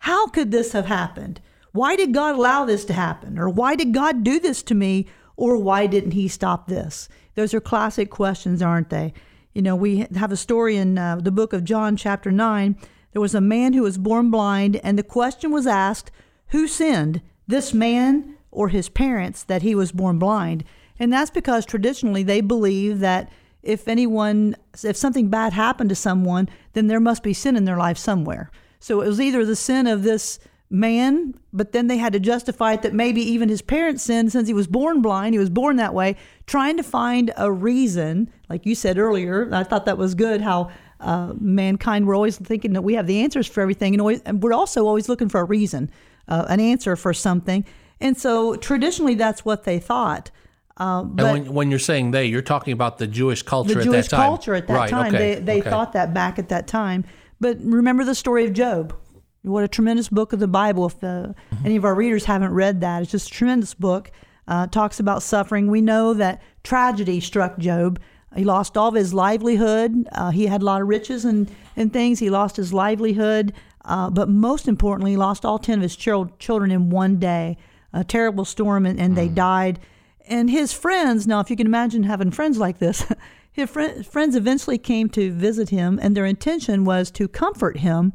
How 0.00 0.26
could 0.26 0.50
this 0.50 0.72
have 0.72 0.86
happened? 0.86 1.40
Why 1.72 1.96
did 1.96 2.14
God 2.14 2.36
allow 2.36 2.64
this 2.64 2.84
to 2.86 2.92
happen? 2.92 3.38
Or 3.38 3.48
why 3.48 3.76
did 3.76 3.92
God 3.92 4.24
do 4.24 4.38
this 4.38 4.62
to 4.64 4.74
me? 4.74 5.06
Or 5.36 5.56
why 5.56 5.86
didn't 5.86 6.12
He 6.12 6.28
stop 6.28 6.68
this? 6.68 7.08
Those 7.34 7.52
are 7.52 7.60
classic 7.60 8.10
questions, 8.10 8.62
aren't 8.62 8.90
they? 8.90 9.12
You 9.52 9.62
know, 9.62 9.76
we 9.76 10.06
have 10.14 10.32
a 10.32 10.36
story 10.36 10.76
in 10.76 10.98
uh, 10.98 11.16
the 11.16 11.30
book 11.30 11.52
of 11.52 11.64
John, 11.64 11.96
chapter 11.96 12.30
9. 12.30 12.76
There 13.12 13.22
was 13.22 13.34
a 13.34 13.40
man 13.40 13.72
who 13.72 13.82
was 13.82 13.98
born 13.98 14.30
blind, 14.30 14.76
and 14.82 14.98
the 14.98 15.02
question 15.02 15.50
was 15.50 15.66
asked 15.66 16.10
who 16.48 16.66
sinned, 16.68 17.22
this 17.46 17.74
man 17.74 18.36
or 18.50 18.68
his 18.68 18.88
parents, 18.88 19.42
that 19.44 19.62
he 19.62 19.74
was 19.74 19.92
born 19.92 20.18
blind? 20.18 20.64
And 20.98 21.12
that's 21.12 21.30
because 21.30 21.66
traditionally 21.66 22.22
they 22.22 22.40
believe 22.40 23.00
that 23.00 23.30
if 23.66 23.88
anyone, 23.88 24.56
if 24.82 24.96
something 24.96 25.28
bad 25.28 25.52
happened 25.52 25.90
to 25.90 25.96
someone, 25.96 26.48
then 26.72 26.86
there 26.86 27.00
must 27.00 27.22
be 27.22 27.32
sin 27.32 27.56
in 27.56 27.64
their 27.64 27.76
life 27.76 27.98
somewhere. 27.98 28.50
So 28.78 29.00
it 29.00 29.08
was 29.08 29.20
either 29.20 29.44
the 29.44 29.56
sin 29.56 29.86
of 29.86 30.02
this 30.02 30.38
man, 30.68 31.34
but 31.52 31.72
then 31.72 31.86
they 31.86 31.96
had 31.96 32.12
to 32.12 32.20
justify 32.20 32.72
it 32.72 32.82
that 32.82 32.92
maybe 32.92 33.20
even 33.20 33.48
his 33.48 33.62
parents 33.62 34.02
sinned 34.02 34.32
since 34.32 34.48
he 34.48 34.54
was 34.54 34.66
born 34.66 35.00
blind, 35.00 35.34
he 35.34 35.38
was 35.38 35.50
born 35.50 35.76
that 35.76 35.94
way, 35.94 36.16
trying 36.46 36.76
to 36.76 36.82
find 36.82 37.32
a 37.36 37.50
reason. 37.50 38.30
Like 38.48 38.66
you 38.66 38.74
said 38.74 38.98
earlier, 38.98 39.48
I 39.52 39.62
thought 39.62 39.86
that 39.86 39.98
was 39.98 40.14
good 40.14 40.40
how 40.40 40.70
uh, 41.00 41.34
mankind, 41.38 42.06
we're 42.06 42.16
always 42.16 42.38
thinking 42.38 42.72
that 42.72 42.82
we 42.82 42.94
have 42.94 43.06
the 43.06 43.20
answers 43.20 43.46
for 43.46 43.60
everything, 43.60 43.94
and, 43.94 44.00
always, 44.00 44.22
and 44.22 44.42
we're 44.42 44.54
also 44.54 44.86
always 44.86 45.08
looking 45.08 45.28
for 45.28 45.40
a 45.40 45.44
reason, 45.44 45.90
uh, 46.28 46.46
an 46.48 46.58
answer 46.58 46.96
for 46.96 47.12
something. 47.12 47.64
And 48.00 48.16
so 48.16 48.56
traditionally, 48.56 49.14
that's 49.14 49.44
what 49.44 49.64
they 49.64 49.78
thought. 49.78 50.30
Uh, 50.78 51.00
And 51.02 51.16
when, 51.22 51.54
when 51.54 51.70
you're 51.70 51.78
saying 51.78 52.10
they, 52.10 52.26
you're 52.26 52.42
talking 52.42 52.72
about 52.72 52.98
the 52.98 53.06
Jewish 53.06 53.42
culture 53.42 53.74
the 53.74 53.80
at 53.80 53.84
Jewish 53.84 54.08
that 54.08 54.16
time. 54.16 54.20
Jewish 54.20 54.28
culture 54.28 54.54
at 54.54 54.66
that 54.66 54.74
right, 54.74 54.90
time. 54.90 55.14
Okay, 55.14 55.34
They 55.36 55.40
they 55.40 55.60
okay. 55.60 55.70
thought 55.70 55.92
that 55.94 56.12
back 56.12 56.38
at 56.38 56.48
that 56.50 56.66
time. 56.66 57.04
But 57.40 57.58
remember 57.60 58.04
the 58.04 58.14
story 58.14 58.44
of 58.46 58.52
Job. 58.52 58.94
What 59.42 59.62
a 59.64 59.68
tremendous 59.68 60.08
book 60.08 60.32
of 60.32 60.40
the 60.40 60.48
Bible. 60.48 60.86
If 60.86 61.02
uh, 61.02 61.06
Mm-hmm. 61.06 61.66
any 61.66 61.76
of 61.76 61.84
our 61.84 61.94
readers 61.94 62.24
haven't 62.24 62.52
read 62.52 62.80
that, 62.80 63.02
it's 63.02 63.10
just 63.10 63.28
a 63.28 63.32
tremendous 63.32 63.74
book. 63.74 64.10
Uh, 64.48 64.66
talks 64.66 65.00
about 65.00 65.22
suffering. 65.22 65.70
We 65.70 65.80
know 65.80 66.14
that 66.14 66.40
tragedy 66.62 67.20
struck 67.20 67.58
Job. 67.58 67.98
He 68.36 68.44
lost 68.44 68.76
all 68.76 68.88
of 68.88 68.94
his 68.94 69.14
livelihood. 69.14 70.06
Uh, 70.12 70.30
he 70.30 70.46
had 70.46 70.62
a 70.62 70.64
lot 70.64 70.82
of 70.82 70.88
riches 70.88 71.24
and, 71.24 71.50
and 71.74 71.92
things. 71.92 72.18
He 72.18 72.28
lost 72.30 72.56
his 72.56 72.72
livelihood. 72.72 73.52
Uh, 73.84 74.10
but 74.10 74.28
most 74.28 74.68
importantly, 74.68 75.12
he 75.12 75.16
lost 75.16 75.44
all 75.44 75.58
10 75.58 75.78
of 75.78 75.82
his 75.82 75.96
chil- 75.96 76.30
children 76.38 76.70
in 76.70 76.90
one 76.90 77.16
day. 77.18 77.56
A 77.92 78.04
terrible 78.04 78.44
storm, 78.44 78.84
and, 78.84 79.00
and 79.00 79.12
Mm. 79.12 79.16
they 79.16 79.28
died. 79.28 79.78
And 80.26 80.50
his 80.50 80.72
friends, 80.72 81.26
now, 81.26 81.40
if 81.40 81.50
you 81.50 81.56
can 81.56 81.66
imagine 81.66 82.02
having 82.02 82.30
friends 82.30 82.58
like 82.58 82.78
this, 82.78 83.06
his 83.52 83.70
fri 83.70 84.02
friends 84.02 84.34
eventually 84.34 84.78
came 84.78 85.08
to 85.10 85.32
visit 85.32 85.70
him, 85.70 85.98
and 86.02 86.16
their 86.16 86.26
intention 86.26 86.84
was 86.84 87.10
to 87.12 87.28
comfort 87.28 87.78
him, 87.78 88.12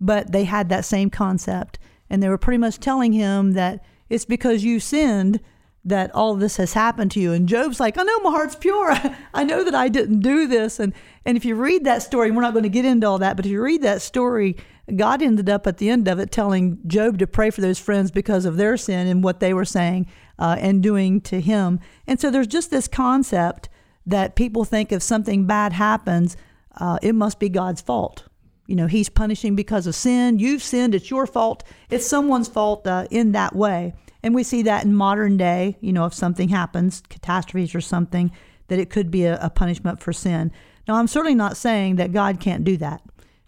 but 0.00 0.32
they 0.32 0.44
had 0.44 0.68
that 0.68 0.84
same 0.84 1.10
concept. 1.10 1.78
And 2.08 2.22
they 2.22 2.28
were 2.28 2.38
pretty 2.38 2.58
much 2.58 2.80
telling 2.80 3.12
him 3.12 3.52
that 3.52 3.84
it's 4.08 4.24
because 4.24 4.64
you 4.64 4.80
sinned 4.80 5.40
that 5.84 6.14
all 6.14 6.34
this 6.34 6.56
has 6.56 6.72
happened 6.72 7.10
to 7.12 7.20
you. 7.20 7.32
And 7.32 7.48
Job's 7.48 7.80
like, 7.80 7.96
I 7.96 8.02
know 8.02 8.18
my 8.20 8.30
heart's 8.30 8.56
pure. 8.56 8.94
I 9.34 9.44
know 9.44 9.64
that 9.64 9.74
I 9.74 9.88
didn't 9.88 10.20
do 10.20 10.46
this. 10.46 10.78
And, 10.78 10.92
and 11.24 11.36
if 11.36 11.44
you 11.44 11.54
read 11.54 11.84
that 11.84 12.02
story, 12.02 12.30
we're 12.30 12.42
not 12.42 12.52
going 12.52 12.64
to 12.64 12.68
get 12.68 12.84
into 12.84 13.06
all 13.06 13.18
that, 13.18 13.36
but 13.36 13.46
if 13.46 13.52
you 13.52 13.62
read 13.62 13.82
that 13.82 14.02
story, 14.02 14.56
God 14.94 15.22
ended 15.22 15.48
up 15.48 15.66
at 15.66 15.78
the 15.78 15.88
end 15.88 16.08
of 16.08 16.18
it 16.18 16.30
telling 16.30 16.78
Job 16.86 17.18
to 17.18 17.26
pray 17.26 17.50
for 17.50 17.60
those 17.60 17.78
friends 17.78 18.10
because 18.10 18.44
of 18.44 18.56
their 18.56 18.76
sin 18.76 19.06
and 19.06 19.22
what 19.22 19.40
they 19.40 19.54
were 19.54 19.64
saying 19.64 20.06
uh, 20.40 20.56
and 20.58 20.82
doing 20.82 21.20
to 21.20 21.40
him. 21.40 21.78
And 22.06 22.18
so 22.18 22.30
there's 22.30 22.46
just 22.48 22.70
this 22.70 22.88
concept 22.88 23.68
that 24.06 24.34
people 24.34 24.64
think 24.64 24.90
if 24.90 25.02
something 25.02 25.46
bad 25.46 25.72
happens, 25.74 26.36
uh, 26.78 26.98
it 27.02 27.14
must 27.14 27.38
be 27.38 27.48
God's 27.48 27.80
fault. 27.80 28.24
You 28.66 28.76
know, 28.76 28.86
He's 28.86 29.08
punishing 29.08 29.54
because 29.54 29.86
of 29.86 29.94
sin. 29.94 30.38
You've 30.38 30.62
sinned. 30.62 30.94
It's 30.94 31.10
your 31.10 31.26
fault. 31.26 31.64
It's 31.90 32.06
someone's 32.06 32.48
fault 32.48 32.86
uh, 32.86 33.06
in 33.10 33.32
that 33.32 33.54
way. 33.54 33.94
And 34.22 34.34
we 34.34 34.42
see 34.42 34.62
that 34.62 34.84
in 34.84 34.94
modern 34.94 35.36
day, 35.36 35.76
you 35.80 35.92
know, 35.92 36.06
if 36.06 36.14
something 36.14 36.48
happens, 36.48 37.02
catastrophes 37.08 37.74
or 37.74 37.80
something, 37.80 38.30
that 38.68 38.78
it 38.78 38.90
could 38.90 39.10
be 39.10 39.24
a, 39.24 39.38
a 39.42 39.50
punishment 39.50 40.00
for 40.00 40.12
sin. 40.12 40.52
Now, 40.86 40.96
I'm 40.96 41.08
certainly 41.08 41.34
not 41.34 41.56
saying 41.56 41.96
that 41.96 42.12
God 42.12 42.40
can't 42.40 42.64
do 42.64 42.76
that 42.78 43.02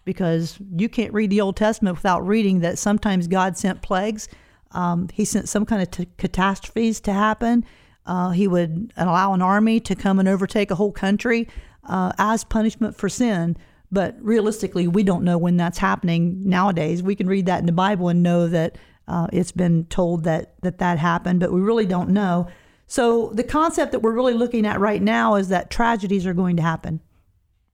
because 0.05 0.57
you 0.75 0.89
can't 0.89 1.13
read 1.13 1.29
the 1.29 1.41
Old 1.41 1.55
Testament 1.55 1.97
without 1.97 2.25
reading 2.27 2.59
that 2.59 2.77
sometimes 2.77 3.27
God 3.27 3.57
sent 3.57 3.81
plagues. 3.81 4.27
Um, 4.73 5.07
he 5.13 5.25
sent 5.25 5.49
some 5.49 5.65
kind 5.65 5.81
of 5.81 5.91
t- 5.91 6.07
catastrophes 6.17 6.99
to 7.01 7.13
happen. 7.13 7.65
Uh, 8.05 8.31
he 8.31 8.47
would 8.47 8.91
allow 8.97 9.33
an 9.33 9.41
army 9.41 9.79
to 9.81 9.95
come 9.95 10.19
and 10.19 10.27
overtake 10.27 10.71
a 10.71 10.75
whole 10.75 10.91
country 10.91 11.47
uh, 11.87 12.11
as 12.17 12.43
punishment 12.43 12.95
for 12.95 13.09
sin. 13.09 13.55
But 13.91 14.17
realistically, 14.19 14.87
we 14.87 15.03
don't 15.03 15.23
know 15.23 15.37
when 15.37 15.55
that's 15.55 15.77
happening 15.77 16.49
nowadays. 16.49 17.03
We 17.03 17.15
can 17.15 17.27
read 17.27 17.45
that 17.45 17.59
in 17.59 17.67
the 17.67 17.71
Bible 17.71 18.09
and 18.09 18.23
know 18.23 18.47
that 18.47 18.77
uh, 19.07 19.27
it's 19.31 19.51
been 19.51 19.85
told 19.85 20.23
that, 20.23 20.59
that 20.61 20.79
that 20.79 20.97
happened, 20.97 21.39
but 21.39 21.51
we 21.51 21.61
really 21.61 21.85
don't 21.85 22.09
know. 22.09 22.47
So 22.87 23.31
the 23.33 23.43
concept 23.43 23.91
that 23.91 23.99
we're 23.99 24.13
really 24.13 24.33
looking 24.33 24.65
at 24.65 24.79
right 24.79 25.01
now 25.01 25.35
is 25.35 25.49
that 25.49 25.69
tragedies 25.69 26.25
are 26.25 26.33
going 26.33 26.57
to 26.57 26.61
happen, 26.61 27.01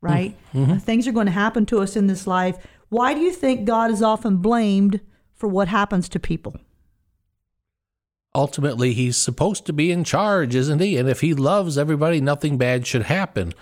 right? 0.02 0.38
Mm-hmm. 0.54 0.78
Things 0.78 1.08
are 1.08 1.12
going 1.12 1.26
to 1.28 1.32
happen 1.32 1.66
to 1.68 1.80
us 1.80 1.96
in 1.96 2.08
this 2.08 2.28
life. 2.28 2.58
Why 2.90 3.14
do 3.14 3.22
you 3.22 3.32
think 3.32 3.66
God 3.66 3.92
is 3.92 4.02
often 4.02 4.38
blamed 4.38 5.02
for 5.36 5.48
what 5.48 5.68
happens 5.68 6.10
to 6.10 6.20
people? 6.20 6.56
Ultimately 8.36 8.94
he's 8.94 9.18
supposed 9.18 9.66
to 9.66 9.74
be 9.74 9.92
in 9.92 10.04
charge, 10.04 10.56
isn't 10.56 10.80
he? 10.80 10.98
And 10.98 11.10
if 11.10 11.22
he 11.22 11.34
loves 11.34 11.78
everybody, 11.78 12.22
nothing 12.22 12.58
bad 12.58 12.86
should 12.86 13.04
happen. 13.04 13.54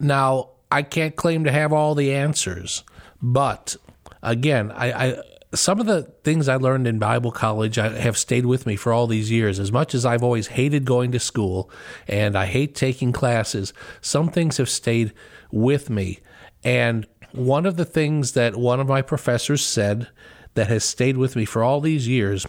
Now, 0.00 0.50
I 0.70 0.82
can't 0.82 1.16
claim 1.16 1.44
to 1.44 1.52
have 1.52 1.72
all 1.72 1.94
the 1.94 2.12
answers, 2.12 2.84
but 3.20 3.76
again, 4.22 4.70
I, 4.72 4.92
I 4.92 5.22
some 5.54 5.80
of 5.80 5.86
the 5.86 6.04
things 6.24 6.48
I 6.48 6.56
learned 6.56 6.86
in 6.86 6.98
Bible 6.98 7.30
college 7.30 7.78
I 7.78 7.90
have 7.90 8.16
stayed 8.16 8.46
with 8.46 8.66
me 8.66 8.74
for 8.74 8.90
all 8.90 9.06
these 9.06 9.30
years. 9.30 9.58
As 9.58 9.70
much 9.70 9.94
as 9.94 10.06
I've 10.06 10.22
always 10.22 10.46
hated 10.46 10.86
going 10.86 11.12
to 11.12 11.20
school 11.20 11.70
and 12.08 12.36
I 12.36 12.46
hate 12.46 12.74
taking 12.74 13.12
classes, 13.12 13.74
some 14.00 14.30
things 14.30 14.56
have 14.56 14.70
stayed 14.70 15.12
with 15.50 15.90
me. 15.90 16.20
And 16.64 17.06
one 17.32 17.66
of 17.66 17.76
the 17.76 17.84
things 17.84 18.32
that 18.32 18.56
one 18.56 18.80
of 18.80 18.88
my 18.88 19.02
professors 19.02 19.62
said 19.62 20.08
that 20.54 20.68
has 20.68 20.84
stayed 20.84 21.18
with 21.18 21.36
me 21.36 21.44
for 21.44 21.62
all 21.62 21.82
these 21.82 22.08
years 22.08 22.46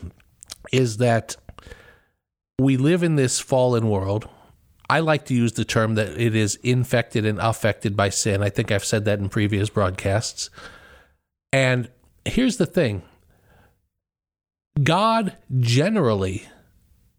is 0.72 0.98
that 0.98 1.36
we 2.64 2.78
live 2.78 3.04
in 3.04 3.16
this 3.16 3.40
fallen 3.40 3.90
world. 3.90 4.28
I 4.90 5.00
like 5.00 5.26
to 5.26 5.34
use 5.34 5.54
the 5.54 5.66
term 5.66 5.96
that 5.96 6.20
it 6.20 6.36
is 6.36 6.56
infected 6.58 7.26
and 7.26 7.40
affected 7.40 7.96
by 7.96 8.10
sin. 8.10 8.42
I 8.42 8.50
think 8.50 8.72
I've 8.72 8.86
said 8.86 9.06
that 9.06 9.20
in 9.20 9.30
previous 9.30 9.70
broadcasts. 9.70 10.50
And 11.52 11.90
here's 12.26 12.58
the 12.58 12.66
thing 12.66 13.04
God 14.82 15.36
generally, 15.60 16.48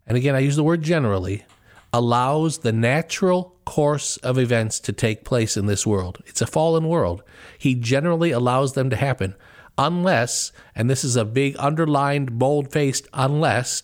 and 0.05 0.17
again, 0.17 0.35
I 0.35 0.39
use 0.39 0.55
the 0.55 0.63
word 0.63 0.81
generally, 0.81 1.45
allows 1.93 2.59
the 2.59 2.73
natural 2.73 3.55
course 3.65 4.17
of 4.17 4.37
events 4.37 4.79
to 4.81 4.93
take 4.93 5.23
place 5.23 5.57
in 5.57 5.65
this 5.65 5.87
world. 5.87 6.21
It's 6.27 6.41
a 6.41 6.47
fallen 6.47 6.87
world. 6.87 7.23
He 7.57 7.75
generally 7.75 8.31
allows 8.31 8.73
them 8.73 8.89
to 8.89 8.95
happen 8.95 9.35
unless, 9.77 10.51
and 10.75 10.89
this 10.89 11.03
is 11.03 11.15
a 11.15 11.25
big 11.25 11.55
underlined, 11.57 12.37
bold 12.37 12.71
faced 12.71 13.07
unless, 13.13 13.83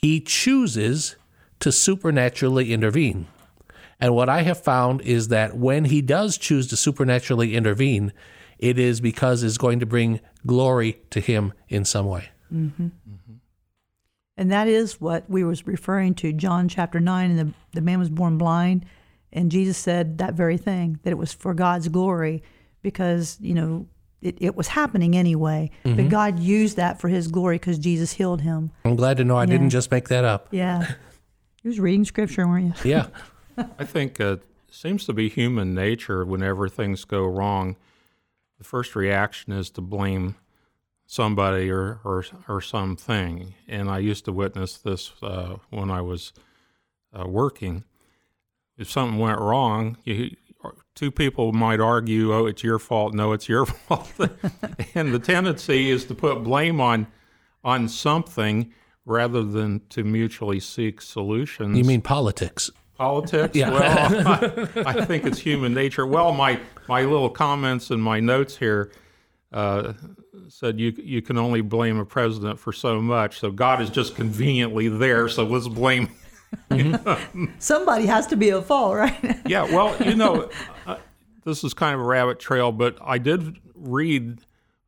he 0.00 0.20
chooses 0.20 1.16
to 1.60 1.72
supernaturally 1.72 2.72
intervene. 2.72 3.26
And 4.00 4.14
what 4.14 4.28
I 4.28 4.42
have 4.42 4.62
found 4.62 5.00
is 5.02 5.28
that 5.28 5.56
when 5.56 5.86
he 5.86 6.02
does 6.02 6.38
choose 6.38 6.68
to 6.68 6.76
supernaturally 6.76 7.56
intervene, 7.56 8.12
it 8.58 8.78
is 8.78 9.00
because 9.00 9.42
it's 9.42 9.58
going 9.58 9.80
to 9.80 9.86
bring 9.86 10.20
glory 10.46 11.00
to 11.10 11.20
him 11.20 11.52
in 11.68 11.84
some 11.84 12.06
way. 12.06 12.28
Mm-hmm. 12.52 12.84
Mm-hmm. 12.84 13.32
And 14.36 14.52
that 14.52 14.68
is 14.68 15.00
what 15.00 15.28
we 15.28 15.42
was 15.42 15.66
referring 15.66 16.14
to, 16.16 16.32
John 16.32 16.68
chapter 16.68 17.00
9, 17.00 17.30
and 17.30 17.38
the, 17.38 17.54
the 17.72 17.80
man 17.80 17.98
was 17.98 18.08
born 18.08 18.38
blind. 18.38 18.86
And 19.32 19.50
Jesus 19.50 19.76
said 19.76 20.18
that 20.18 20.34
very 20.34 20.56
thing, 20.56 21.00
that 21.02 21.10
it 21.10 21.18
was 21.18 21.32
for 21.32 21.54
God's 21.54 21.88
glory 21.88 22.44
because, 22.82 23.36
you 23.40 23.54
know, 23.54 23.88
it, 24.20 24.36
it 24.40 24.56
was 24.56 24.68
happening 24.68 25.16
anyway. 25.16 25.70
Mm-hmm. 25.84 25.96
But 25.96 26.08
God 26.08 26.38
used 26.38 26.76
that 26.76 27.00
for 27.00 27.08
his 27.08 27.28
glory 27.28 27.56
because 27.56 27.78
Jesus 27.78 28.12
healed 28.12 28.40
him. 28.40 28.70
I'm 28.84 28.96
glad 28.96 29.16
to 29.18 29.24
know 29.24 29.36
I 29.36 29.42
yeah. 29.42 29.46
didn't 29.46 29.70
just 29.70 29.90
make 29.90 30.08
that 30.08 30.24
up. 30.24 30.48
Yeah. 30.50 30.86
you 31.62 31.68
was 31.68 31.80
reading 31.80 32.04
scripture, 32.04 32.46
weren't 32.46 32.84
you? 32.84 32.90
Yeah. 32.90 33.08
I 33.78 33.84
think 33.84 34.20
it 34.20 34.42
seems 34.70 35.04
to 35.06 35.12
be 35.12 35.28
human 35.28 35.74
nature 35.74 36.24
whenever 36.24 36.68
things 36.68 37.04
go 37.04 37.24
wrong. 37.24 37.76
The 38.58 38.64
first 38.64 38.96
reaction 38.96 39.52
is 39.52 39.70
to 39.70 39.80
blame 39.80 40.36
somebody 41.06 41.70
or, 41.70 42.00
or, 42.04 42.24
or 42.48 42.60
something. 42.60 43.54
And 43.66 43.88
I 43.88 43.98
used 43.98 44.24
to 44.26 44.32
witness 44.32 44.76
this 44.76 45.12
uh, 45.22 45.56
when 45.70 45.90
I 45.90 46.02
was 46.02 46.32
uh, 47.18 47.26
working. 47.26 47.84
If 48.76 48.90
something 48.90 49.18
went 49.18 49.40
wrong, 49.40 49.96
you, 50.04 50.36
two 50.98 51.10
people 51.12 51.52
might 51.52 51.78
argue, 51.78 52.34
oh, 52.34 52.46
it's 52.46 52.64
your 52.64 52.78
fault. 52.78 53.14
No, 53.14 53.32
it's 53.32 53.48
your 53.48 53.66
fault. 53.66 54.12
and 54.94 55.14
the 55.14 55.20
tendency 55.20 55.90
is 55.90 56.04
to 56.06 56.14
put 56.14 56.42
blame 56.42 56.80
on 56.80 57.06
on 57.62 57.88
something 57.88 58.72
rather 59.04 59.42
than 59.42 59.80
to 59.90 60.02
mutually 60.04 60.60
seek 60.60 61.00
solutions. 61.00 61.76
You 61.76 61.84
mean 61.84 62.02
politics? 62.02 62.70
Politics? 62.96 63.54
yeah. 63.54 63.70
Well, 63.70 64.28
I, 64.76 64.82
I, 64.86 65.04
think 65.04 65.24
it's 65.24 65.38
human 65.38 65.72
nature. 65.72 66.06
Well, 66.06 66.32
my, 66.32 66.60
my 66.88 67.02
little 67.02 67.30
comments 67.30 67.90
and 67.90 68.02
my 68.02 68.20
notes 68.20 68.56
here 68.56 68.92
uh, 69.52 69.92
said 70.48 70.78
you 70.80 70.92
you 70.96 71.22
can 71.22 71.38
only 71.38 71.60
blame 71.60 71.98
a 71.98 72.04
president 72.04 72.58
for 72.58 72.72
so 72.72 73.00
much. 73.00 73.38
So 73.38 73.50
God 73.50 73.80
is 73.80 73.90
just 73.90 74.16
conveniently 74.16 74.88
there. 74.88 75.28
So 75.28 75.44
let's 75.44 75.68
blame 75.68 76.10
Somebody 77.58 78.06
has 78.06 78.26
to 78.28 78.36
be 78.36 78.50
at 78.50 78.64
fault, 78.64 78.96
right? 78.96 79.40
yeah, 79.46 79.62
well, 79.64 79.96
you 80.02 80.14
know, 80.14 80.50
uh, 80.86 80.96
this 81.44 81.64
is 81.64 81.74
kind 81.74 81.94
of 81.94 82.00
a 82.00 82.04
rabbit 82.04 82.38
trail, 82.38 82.72
but 82.72 82.96
I 83.02 83.18
did 83.18 83.58
read 83.74 84.40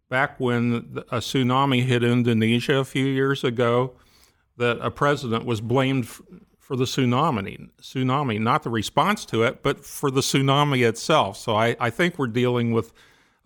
back 0.08 0.38
when 0.40 1.02
a 1.10 1.18
tsunami 1.18 1.84
hit 1.84 2.02
Indonesia 2.02 2.76
a 2.76 2.84
few 2.84 3.06
years 3.06 3.44
ago 3.44 3.92
that 4.56 4.78
a 4.80 4.90
president 4.90 5.44
was 5.44 5.60
blamed 5.60 6.08
for 6.08 6.76
the 6.76 6.84
tsunami, 6.84 7.68
tsunami, 7.80 8.40
not 8.40 8.62
the 8.62 8.70
response 8.70 9.24
to 9.26 9.42
it, 9.42 9.62
but 9.62 9.84
for 9.84 10.10
the 10.10 10.20
tsunami 10.20 10.86
itself. 10.86 11.36
So 11.36 11.56
I, 11.56 11.76
I 11.80 11.90
think 11.90 12.18
we're 12.18 12.26
dealing 12.26 12.72
with 12.72 12.92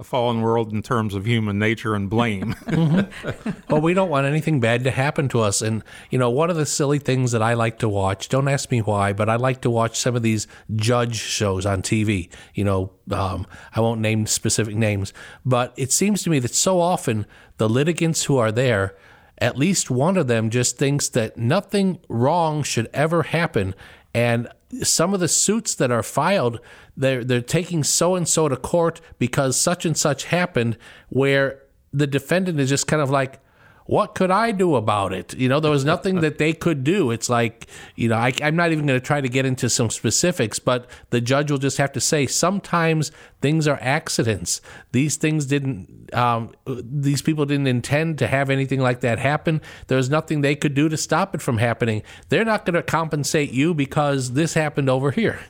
a 0.01 0.05
fallen 0.05 0.41
world 0.41 0.73
in 0.73 0.83
terms 0.83 1.15
of 1.15 1.25
human 1.25 1.57
nature 1.59 1.95
and 1.95 2.11
blame. 2.11 2.55
mm-hmm. 2.55 3.51
Well, 3.73 3.81
we 3.81 3.95
don't 3.95 4.11
want 4.11 4.27
anything 4.27 4.61
bad 4.61 4.85
to 4.85 4.91
happen 4.91 5.29
to 5.31 5.41
us. 5.41 5.63
And, 5.63 5.83
you 6.11 6.19
know, 6.19 6.31
one 6.31 6.51
of 6.51 6.57
the 6.57 6.67
silly 6.67 6.99
things 6.99 7.33
that 7.33 7.43
I 7.43 7.55
like 7.55 7.79
to 7.79 7.89
watch, 7.89 8.29
don't 8.29 8.49
ask 8.49 8.71
me 8.71 8.81
why, 8.81 9.13
but 9.13 9.29
I 9.29 9.37
like 9.37 9.61
to 9.63 9.71
watch 9.71 9.99
some 9.99 10.17
of 10.17 10.23
these 10.23 10.47
judge 10.75 11.17
shows 11.17 11.65
on 11.65 11.83
TV. 11.83 12.29
You 12.55 12.65
know, 12.65 12.93
um, 13.11 13.47
I 13.75 13.81
won't 13.81 14.01
name 14.01 14.27
specific 14.27 14.77
names, 14.77 15.13
but 15.45 15.73
it 15.77 15.93
seems 15.93 16.23
to 16.25 16.31
me 16.31 16.41
that 16.41 16.55
so 16.55 16.81
often 16.81 17.27
the 17.59 17.69
litigants 17.69 18.25
who 18.25 18.37
are 18.37 18.53
there, 18.53 18.97
at 19.39 19.57
least 19.57 19.91
one 19.91 20.17
of 20.17 20.27
them 20.27 20.51
just 20.51 20.77
thinks 20.77 21.09
that 21.11 21.37
nothing 21.37 22.01
wrong 22.09 22.63
should 22.63 22.89
ever 22.93 23.25
happen. 23.25 23.75
And 24.13 24.49
some 24.83 25.15
of 25.15 25.21
the 25.21 25.29
suits 25.29 25.75
that 25.77 25.91
are 25.91 26.03
filed, 26.03 26.61
they're 26.97 27.25
they're 27.25 27.41
taking 27.41 27.85
so 27.85 28.15
and 28.15 28.27
so 28.27 28.49
to 28.49 28.57
court 28.57 29.01
because 29.19 29.61
such 29.61 29.85
and 29.85 29.97
such 29.97 30.25
happened, 30.25 30.77
where 31.09 31.63
the 31.93 32.07
defendant 32.07 32.59
is 32.59 32.69
just 32.69 32.87
kind 32.87 33.03
of 33.03 33.11
like, 33.11 33.41
what 33.87 34.15
could 34.15 34.31
I 34.31 34.51
do 34.51 34.77
about 34.77 35.13
it? 35.13 35.35
You 35.35 35.49
know, 35.49 35.61
there 35.61 35.71
was 35.71 35.85
nothing 35.85 36.21
that 36.21 36.39
they 36.39 36.55
could 36.55 36.85
do. 36.85 37.11
It's 37.11 37.29
like, 37.29 37.67
you 37.97 38.09
know, 38.09 38.17
I, 38.17 38.33
am 38.41 38.57
not 38.57 38.73
even 38.73 38.87
going 38.87 38.99
to 38.99 39.07
try 39.07 39.21
to 39.21 39.29
get 39.29 39.45
into 39.45 39.69
some 39.69 39.91
specifics, 39.91 40.59
but 40.59 40.87
the 41.11 41.21
judge 41.21 41.51
will 41.51 41.59
just 41.59 41.77
have 41.77 41.93
to 41.93 42.01
say 42.01 42.27
sometimes 42.27 43.13
things 43.43 43.69
are 43.69 43.79
accidents. 43.83 44.63
These 44.93 45.17
things 45.17 45.45
didn't, 45.45 46.15
um, 46.15 46.53
these 46.67 47.21
people 47.21 47.45
didn't 47.45 47.67
intend 47.67 48.19
to 48.19 48.27
have 48.27 48.49
anything 48.49 48.81
like 48.81 49.01
that 49.01 49.19
happen. 49.19 49.61
There's 49.89 50.09
nothing 50.09 50.41
they 50.41 50.57
could 50.57 50.75
do 50.75 50.89
to 50.89 50.97
stop 50.97 51.35
it 51.35 51.43
from 51.43 51.59
happening. 51.59 52.03
They're 52.31 52.45
not 52.45 52.65
going 52.65 52.75
to 52.75 52.83
compensate 52.83 53.51
you 53.51 53.75
because 53.75 54.33
this 54.33 54.55
happened 54.55 54.89
over 54.89 55.11
here. 55.11 55.41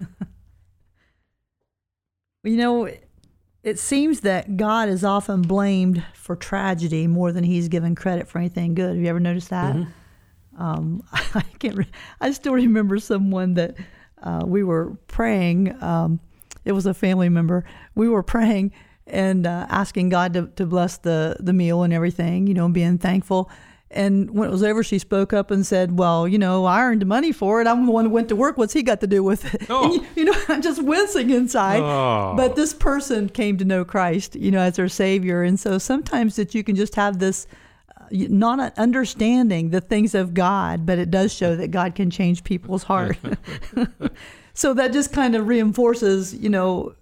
you 2.42 2.56
know, 2.56 2.88
it 3.66 3.80
seems 3.80 4.20
that 4.20 4.56
God 4.56 4.88
is 4.88 5.02
often 5.02 5.42
blamed 5.42 6.00
for 6.14 6.36
tragedy 6.36 7.08
more 7.08 7.32
than 7.32 7.42
he's 7.42 7.66
given 7.66 7.96
credit 7.96 8.28
for 8.28 8.38
anything 8.38 8.74
good. 8.74 8.90
Have 8.90 8.96
you 8.96 9.08
ever 9.08 9.18
noticed 9.18 9.50
that? 9.50 9.74
Mm-hmm. 9.74 10.62
Um, 10.62 11.02
I 11.12 11.42
can't. 11.58 11.76
Re- 11.76 11.90
I 12.20 12.30
still 12.30 12.52
remember 12.52 13.00
someone 13.00 13.54
that 13.54 13.74
uh, 14.22 14.44
we 14.46 14.62
were 14.62 14.96
praying. 15.08 15.82
Um, 15.82 16.20
it 16.64 16.72
was 16.72 16.86
a 16.86 16.94
family 16.94 17.28
member. 17.28 17.64
We 17.96 18.08
were 18.08 18.22
praying, 18.22 18.70
and 19.04 19.48
uh, 19.48 19.66
asking 19.68 20.10
God 20.10 20.34
to, 20.34 20.46
to 20.54 20.64
bless 20.64 20.98
the, 20.98 21.36
the 21.40 21.52
meal 21.52 21.82
and 21.82 21.92
everything, 21.92 22.46
you 22.46 22.54
know, 22.54 22.66
and 22.66 22.74
being 22.74 22.98
thankful. 22.98 23.50
And 23.90 24.30
when 24.30 24.48
it 24.48 24.52
was 24.52 24.64
over, 24.64 24.82
she 24.82 24.98
spoke 24.98 25.32
up 25.32 25.50
and 25.50 25.64
said, 25.64 25.96
"Well, 25.98 26.26
you 26.26 26.38
know, 26.38 26.64
I 26.64 26.82
earned 26.82 27.06
money 27.06 27.30
for 27.30 27.60
it. 27.60 27.68
I'm 27.68 27.86
the 27.86 27.92
one 27.92 28.06
who 28.06 28.10
went 28.10 28.28
to 28.30 28.36
work. 28.36 28.58
What's 28.58 28.72
he 28.72 28.82
got 28.82 29.00
to 29.00 29.06
do 29.06 29.22
with 29.22 29.54
it?" 29.54 29.66
Oh. 29.70 29.94
You, 29.94 30.06
you, 30.16 30.24
know, 30.24 30.34
I'm 30.48 30.60
just 30.60 30.82
wincing 30.82 31.30
inside. 31.30 31.82
Oh. 31.82 32.34
But 32.36 32.56
this 32.56 32.74
person 32.74 33.28
came 33.28 33.56
to 33.58 33.64
know 33.64 33.84
Christ, 33.84 34.34
you 34.34 34.50
know, 34.50 34.58
as 34.58 34.76
their 34.76 34.88
Savior, 34.88 35.42
and 35.42 35.58
so 35.58 35.78
sometimes 35.78 36.34
that 36.36 36.54
you 36.54 36.64
can 36.64 36.74
just 36.74 36.96
have 36.96 37.20
this 37.20 37.46
uh, 37.96 38.06
not 38.10 38.76
understanding 38.76 39.70
the 39.70 39.80
things 39.80 40.16
of 40.16 40.34
God, 40.34 40.84
but 40.84 40.98
it 40.98 41.12
does 41.12 41.32
show 41.32 41.54
that 41.54 41.70
God 41.70 41.94
can 41.94 42.10
change 42.10 42.42
people's 42.42 42.82
heart. 42.82 43.16
so 44.52 44.74
that 44.74 44.92
just 44.92 45.12
kind 45.12 45.36
of 45.36 45.46
reinforces, 45.46 46.34
you 46.34 46.48
know, 46.48 46.94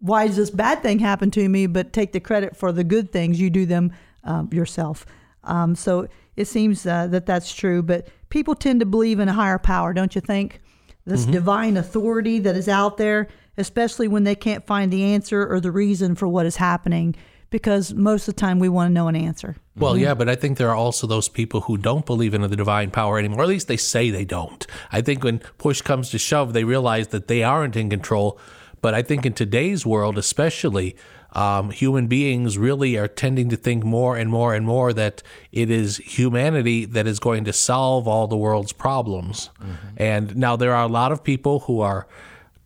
why 0.00 0.26
does 0.26 0.36
this 0.36 0.50
bad 0.50 0.82
thing 0.82 0.98
happen 0.98 1.30
to 1.30 1.48
me? 1.48 1.68
But 1.68 1.92
take 1.92 2.10
the 2.10 2.18
credit 2.18 2.56
for 2.56 2.72
the 2.72 2.82
good 2.82 3.12
things. 3.12 3.40
You 3.40 3.48
do 3.48 3.64
them 3.64 3.92
um, 4.24 4.48
yourself. 4.52 5.06
Um, 5.44 5.76
so 5.76 6.08
it 6.36 6.46
seems 6.46 6.86
uh, 6.86 7.06
that 7.08 7.26
that's 7.26 7.54
true. 7.54 7.82
But 7.82 8.08
people 8.28 8.54
tend 8.54 8.80
to 8.80 8.86
believe 8.86 9.20
in 9.20 9.28
a 9.28 9.32
higher 9.32 9.58
power, 9.58 9.92
don't 9.92 10.14
you 10.14 10.20
think? 10.20 10.60
This 11.04 11.24
divine 11.24 11.76
authority 11.76 12.38
that 12.38 12.56
is 12.56 12.68
out 12.68 12.96
there, 12.96 13.26
especially 13.58 14.06
when 14.06 14.22
they 14.22 14.36
can't 14.36 14.64
find 14.64 14.92
the 14.92 15.02
answer 15.02 15.44
or 15.44 15.58
the 15.58 15.72
reason 15.72 16.14
for 16.14 16.28
what 16.28 16.46
is 16.46 16.54
happening, 16.56 17.16
because 17.50 17.92
most 17.92 18.28
of 18.28 18.36
the 18.36 18.40
time 18.40 18.60
we 18.60 18.68
want 18.68 18.88
to 18.88 18.92
know 18.92 19.08
an 19.08 19.16
answer. 19.16 19.56
Well, 19.76 19.98
yeah, 19.98 20.14
but 20.14 20.28
I 20.28 20.36
think 20.36 20.58
there 20.58 20.70
are 20.70 20.76
also 20.76 21.08
those 21.08 21.28
people 21.28 21.62
who 21.62 21.76
don't 21.76 22.06
believe 22.06 22.34
in 22.34 22.42
the 22.42 22.56
divine 22.56 22.92
power 22.92 23.18
anymore. 23.18 23.40
Or 23.40 23.42
at 23.42 23.48
least 23.48 23.66
they 23.66 23.76
say 23.76 24.10
they 24.10 24.24
don't. 24.24 24.64
I 24.92 25.00
think 25.00 25.24
when 25.24 25.40
push 25.58 25.80
comes 25.80 26.10
to 26.10 26.18
shove, 26.18 26.52
they 26.52 26.64
realize 26.64 27.08
that 27.08 27.26
they 27.26 27.42
aren't 27.42 27.74
in 27.74 27.90
control. 27.90 28.38
But 28.80 28.94
I 28.94 29.02
think 29.02 29.26
in 29.26 29.32
today's 29.32 29.84
world, 29.84 30.18
especially, 30.18 30.96
um, 31.32 31.70
human 31.70 32.06
beings 32.06 32.58
really 32.58 32.96
are 32.96 33.08
tending 33.08 33.48
to 33.48 33.56
think 33.56 33.84
more 33.84 34.16
and 34.16 34.30
more 34.30 34.54
and 34.54 34.66
more 34.66 34.92
that 34.92 35.22
it 35.50 35.70
is 35.70 35.96
humanity 35.96 36.84
that 36.84 37.06
is 37.06 37.18
going 37.18 37.44
to 37.44 37.52
solve 37.52 38.06
all 38.06 38.26
the 38.26 38.36
world's 38.36 38.72
problems. 38.72 39.50
And 39.96 40.36
now 40.36 40.56
there 40.56 40.74
are 40.74 40.84
a 40.84 40.92
lot 40.92 41.12
of 41.12 41.24
people 41.24 41.60
who 41.60 41.80
are 41.80 42.06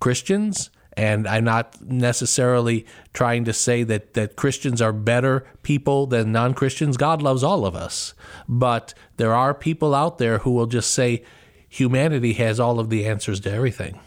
Christians. 0.01 0.71
And 0.99 1.29
I'm 1.29 1.45
not 1.45 1.81
necessarily 1.83 2.87
trying 3.13 3.45
to 3.45 3.53
say 3.53 3.83
that, 3.83 4.15
that 4.15 4.35
Christians 4.35 4.81
are 4.81 4.95
better 4.95 5.47
people 5.63 6.07
than 6.07 6.33
non 6.33 6.55
Christians. 6.55 6.97
God 6.97 7.21
loves 7.21 7.45
all 7.45 7.67
of 7.67 7.75
us. 7.75 8.15
But 8.49 8.95
there 9.19 9.35
are 9.35 9.53
people 9.53 9.95
out 9.95 10.17
there 10.17 10.39
who 10.39 10.53
will 10.53 10.67
just 10.67 10.95
say 10.95 11.23
humanity 11.69 12.33
has 12.35 12.59
all 12.59 12.81
of 12.81 12.89
the 12.89 13.05
answers 13.05 13.41
to 13.41 13.53
everything. 13.53 14.01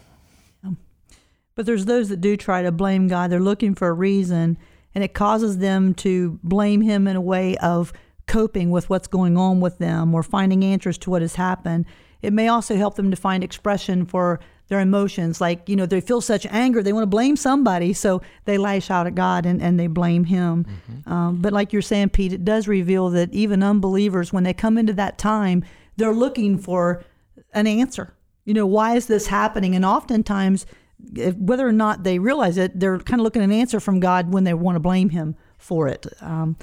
But 1.60 1.66
there's 1.66 1.84
those 1.84 2.08
that 2.08 2.22
do 2.22 2.38
try 2.38 2.62
to 2.62 2.72
blame 2.72 3.06
God. 3.06 3.30
They're 3.30 3.38
looking 3.38 3.74
for 3.74 3.88
a 3.88 3.92
reason, 3.92 4.56
and 4.94 5.04
it 5.04 5.12
causes 5.12 5.58
them 5.58 5.92
to 5.96 6.38
blame 6.42 6.80
Him 6.80 7.06
in 7.06 7.16
a 7.16 7.20
way 7.20 7.54
of 7.58 7.92
coping 8.26 8.70
with 8.70 8.88
what's 8.88 9.06
going 9.06 9.36
on 9.36 9.60
with 9.60 9.76
them 9.76 10.14
or 10.14 10.22
finding 10.22 10.64
answers 10.64 10.96
to 10.96 11.10
what 11.10 11.20
has 11.20 11.34
happened. 11.34 11.84
It 12.22 12.32
may 12.32 12.48
also 12.48 12.76
help 12.76 12.94
them 12.94 13.10
to 13.10 13.16
find 13.16 13.44
expression 13.44 14.06
for 14.06 14.40
their 14.68 14.80
emotions. 14.80 15.38
Like, 15.38 15.68
you 15.68 15.76
know, 15.76 15.84
they 15.84 16.00
feel 16.00 16.22
such 16.22 16.46
anger, 16.46 16.82
they 16.82 16.94
want 16.94 17.02
to 17.02 17.08
blame 17.08 17.36
somebody, 17.36 17.92
so 17.92 18.22
they 18.46 18.56
lash 18.56 18.90
out 18.90 19.06
at 19.06 19.14
God 19.14 19.44
and, 19.44 19.60
and 19.60 19.78
they 19.78 19.86
blame 19.86 20.24
Him. 20.24 20.64
Um, 21.04 21.42
but 21.42 21.52
like 21.52 21.74
you're 21.74 21.82
saying, 21.82 22.08
Pete, 22.08 22.32
it 22.32 22.42
does 22.42 22.68
reveal 22.68 23.10
that 23.10 23.34
even 23.34 23.62
unbelievers, 23.62 24.32
when 24.32 24.44
they 24.44 24.54
come 24.54 24.78
into 24.78 24.94
that 24.94 25.18
time, 25.18 25.62
they're 25.98 26.14
looking 26.14 26.56
for 26.56 27.04
an 27.52 27.66
answer. 27.66 28.14
You 28.46 28.54
know, 28.54 28.66
why 28.66 28.96
is 28.96 29.08
this 29.08 29.26
happening? 29.26 29.74
And 29.74 29.84
oftentimes, 29.84 30.64
whether 31.36 31.66
or 31.66 31.72
not 31.72 32.04
they 32.04 32.18
realize 32.18 32.56
it, 32.56 32.78
they're 32.78 32.98
kind 32.98 33.20
of 33.20 33.24
looking 33.24 33.42
an 33.42 33.52
answer 33.52 33.80
from 33.80 34.00
God 34.00 34.32
when 34.32 34.44
they 34.44 34.54
want 34.54 34.76
to 34.76 34.80
blame 34.80 35.10
Him 35.10 35.36
for 35.58 35.88
it. 35.88 36.06
Um, 36.20 36.56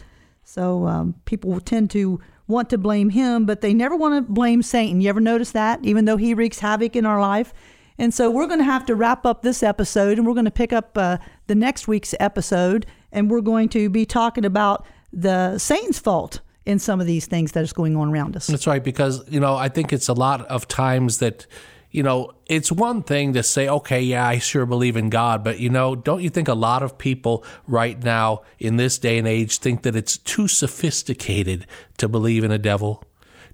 so 0.44 0.88
um, 0.88 1.16
people 1.26 1.60
tend 1.60 1.90
to 1.92 2.20
want 2.48 2.70
to 2.70 2.78
blame 2.78 3.10
Him, 3.10 3.46
but 3.46 3.62
they 3.62 3.74
never 3.74 3.96
want 3.96 4.16
to 4.16 4.34
blame 4.34 4.62
Satan. 4.62 5.02
You 5.02 5.10
ever 5.10 5.20
notice 5.20 5.52
that? 5.52 5.80
Even 5.84 6.06
though 6.06 6.18
he 6.18 6.34
wreaks 6.34 6.60
havoc 6.60 6.96
in 6.96 7.06
our 7.06 7.20
life. 7.20 7.54
And 7.98 8.14
so 8.14 8.30
we're 8.30 8.48
going 8.48 8.60
to 8.60 8.66
have 8.66 8.86
to 8.86 8.96
wrap 8.96 9.26
up 9.26 9.42
this 9.42 9.64
episode, 9.64 10.18
and 10.18 10.28
we're 10.28 10.36
going 10.36 10.46
to 10.46 10.52
pick 10.52 10.72
up 10.72 10.98
uh, 10.98 11.18
the 11.48 11.56
next 11.56 11.88
week's 11.88 12.14
episode, 12.20 12.86
and 13.12 13.30
we're 13.30 13.42
going 13.42 13.70
to 13.70 13.90
be 13.90 14.06
talking 14.06 14.46
about 14.46 14.86
the 15.12 15.58
Satan's 15.58 16.00
fault 16.00 16.42
in 16.66 16.80
some 16.80 17.02
of 17.02 17.08
these 17.08 17.26
things 17.26 17.54
that 17.54 17.64
is 17.64 17.74
going 17.74 17.96
on 17.96 18.10
around 18.10 18.36
us. 18.36 18.48
That's 18.48 18.68
right, 18.68 18.84
because, 18.84 19.28
you 19.30 19.40
know, 19.40 19.56
I 19.56 19.68
think 19.68 19.92
it's 19.92 20.10
a 20.10 20.14
lot 20.14 20.46
of 20.46 20.68
times 20.68 21.18
that, 21.18 21.48
you 21.92 22.04
know, 22.04 22.32
it's 22.48 22.72
one 22.72 23.02
thing 23.02 23.34
to 23.34 23.44
say, 23.44 23.68
okay, 23.68 24.02
yeah, 24.02 24.28
I 24.28 24.40
sure 24.40 24.66
believe 24.66 24.98
in 24.98 25.10
God, 25.10 25.44
but, 25.44 25.60
you 25.60 25.70
know, 25.70 25.96
don't 25.96 26.22
you 26.22 26.30
think 26.30 26.48
a 26.48 26.54
lot 26.54 26.84
of 26.84 26.98
people 26.98 27.46
right 27.66 28.02
now 28.04 28.42
in 28.60 28.78
this 28.78 29.00
day 29.00 29.18
and 29.18 29.28
age 29.28 29.60
think 29.60 29.84
that 29.84 29.96
it's 29.96 30.18
too 30.18 30.48
sophisticated 30.48 31.66
to 31.98 32.08
believe 32.08 32.44
in 32.44 32.52
a 32.52 32.58
devil, 32.58 33.04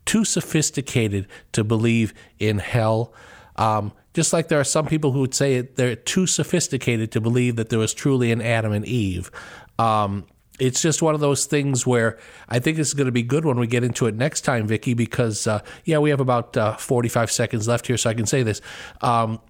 too 0.05 0.25
sophisticated 0.25 1.27
to 1.51 1.63
believe 1.63 2.13
in 2.39 2.57
hell? 2.57 3.13
Um, 3.55 3.93
just 4.13 4.33
like 4.33 4.47
there 4.47 4.59
are 4.59 4.65
some 4.65 4.87
people 4.87 5.11
who 5.11 5.19
would 5.19 5.35
say 5.35 5.61
they're 5.61 5.95
too 5.95 6.27
sophisticated 6.27 7.11
to 7.11 7.21
believe 7.21 7.55
that 7.55 7.69
there 7.69 7.79
was 7.79 7.93
truly 7.93 8.31
an 8.31 8.41
Adam 8.41 8.71
and 8.71 8.85
Eve. 8.85 9.31
Um, 9.79 10.25
it's 10.63 10.81
just 10.81 11.01
one 11.01 11.13
of 11.13 11.19
those 11.19 11.45
things 11.45 11.85
where 11.85 12.17
I 12.47 12.59
think 12.59 12.79
it's 12.79 12.93
going 12.93 13.07
to 13.07 13.11
be 13.11 13.21
good 13.21 13.43
when 13.43 13.59
we 13.59 13.67
get 13.67 13.83
into 13.83 14.05
it 14.05 14.15
next 14.15 14.41
time, 14.41 14.65
Vicky, 14.65 14.93
because, 14.93 15.45
uh, 15.45 15.59
yeah, 15.83 15.97
we 15.97 16.09
have 16.09 16.21
about 16.21 16.55
uh, 16.55 16.77
45 16.77 17.29
seconds 17.29 17.67
left 17.67 17.85
here, 17.85 17.97
so 17.97 18.09
I 18.09 18.13
can 18.13 18.25
say 18.25 18.43
this. 18.43 18.61
Um, 19.01 19.41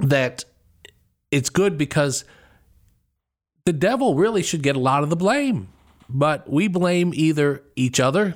that 0.00 0.44
it's 1.30 1.50
good 1.50 1.78
because 1.78 2.24
the 3.64 3.72
devil 3.72 4.16
really 4.16 4.42
should 4.42 4.62
get 4.62 4.74
a 4.74 4.80
lot 4.80 5.04
of 5.04 5.10
the 5.10 5.14
blame, 5.14 5.68
but 6.08 6.50
we 6.50 6.66
blame 6.66 7.12
either 7.14 7.62
each 7.76 8.00
other 8.00 8.34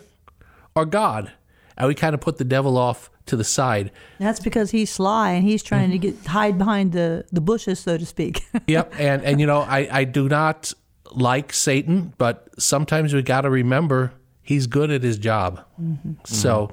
or 0.76 0.86
God, 0.86 1.32
and 1.76 1.88
we 1.88 1.96
kind 1.96 2.14
of 2.14 2.20
put 2.20 2.38
the 2.38 2.44
devil 2.44 2.78
off 2.78 3.10
to 3.26 3.36
the 3.36 3.44
side. 3.44 3.90
That's 4.20 4.38
because 4.38 4.70
he's 4.70 4.90
sly 4.90 5.32
and 5.32 5.44
he's 5.44 5.64
trying 5.64 5.90
to 5.90 5.98
get 5.98 6.26
hide 6.26 6.58
behind 6.58 6.92
the, 6.92 7.24
the 7.32 7.40
bushes, 7.40 7.80
so 7.80 7.98
to 7.98 8.06
speak. 8.06 8.44
yep, 8.68 8.94
and 8.98 9.24
and 9.24 9.40
you 9.40 9.46
know 9.46 9.62
I 9.62 9.88
I 9.90 10.04
do 10.04 10.28
not 10.28 10.72
like 11.12 11.52
Satan, 11.52 12.14
but 12.18 12.48
sometimes 12.58 13.14
we 13.14 13.22
got 13.22 13.42
to 13.42 13.50
remember 13.50 14.12
he's 14.42 14.66
good 14.66 14.90
at 14.90 15.02
his 15.02 15.18
job. 15.18 15.64
So. 16.24 16.70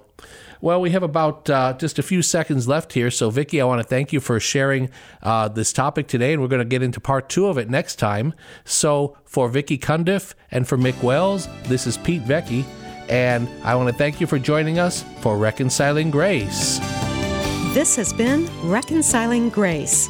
Well, 0.60 0.82
we 0.82 0.90
have 0.90 1.04
about 1.04 1.48
uh, 1.50 1.74
just 1.74 2.00
a 2.00 2.04
few 2.04 2.24
seconds 2.24 2.68
left 2.68 2.94
here. 2.94 3.12
So, 3.12 3.30
Vicki, 3.30 3.62
I 3.62 3.66
want 3.66 3.80
to 3.80 3.88
thank 3.88 4.12
you 4.12 4.20
for 4.20 4.40
sharing 4.40 4.90
uh, 5.22 5.50
this 5.50 5.72
topic 5.72 6.08
today, 6.08 6.34
and 6.34 6.42
we're 6.42 6.48
going 6.48 6.60
to 6.60 6.66
get 6.66 6.82
into 6.82 7.00
part 7.00 7.30
two 7.30 7.46
of 7.46 7.60
it 7.60 7.70
next 7.70 7.98
time. 7.98 8.34
So, 8.66 9.16
for 9.24 9.50
Vicki 9.50 9.78
Cundiff 9.78 10.34
and 10.50 10.68
for 10.68 10.76
Mick 10.76 11.02
Wells, 11.04 11.48
this 11.66 11.86
is 11.86 11.98
Pete 11.98 12.24
Vecchi, 12.24 12.66
and 13.08 13.48
I 13.64 13.76
want 13.76 13.90
to 13.90 13.96
thank 13.96 14.20
you 14.20 14.26
for 14.26 14.40
joining 14.40 14.80
us 14.80 15.04
for 15.22 15.38
Reconciling 15.38 16.10
Grace. 16.10 16.80
This 17.74 17.96
has 17.96 18.12
been 18.12 18.50
Reconciling 18.64 19.50
Grace. 19.50 20.10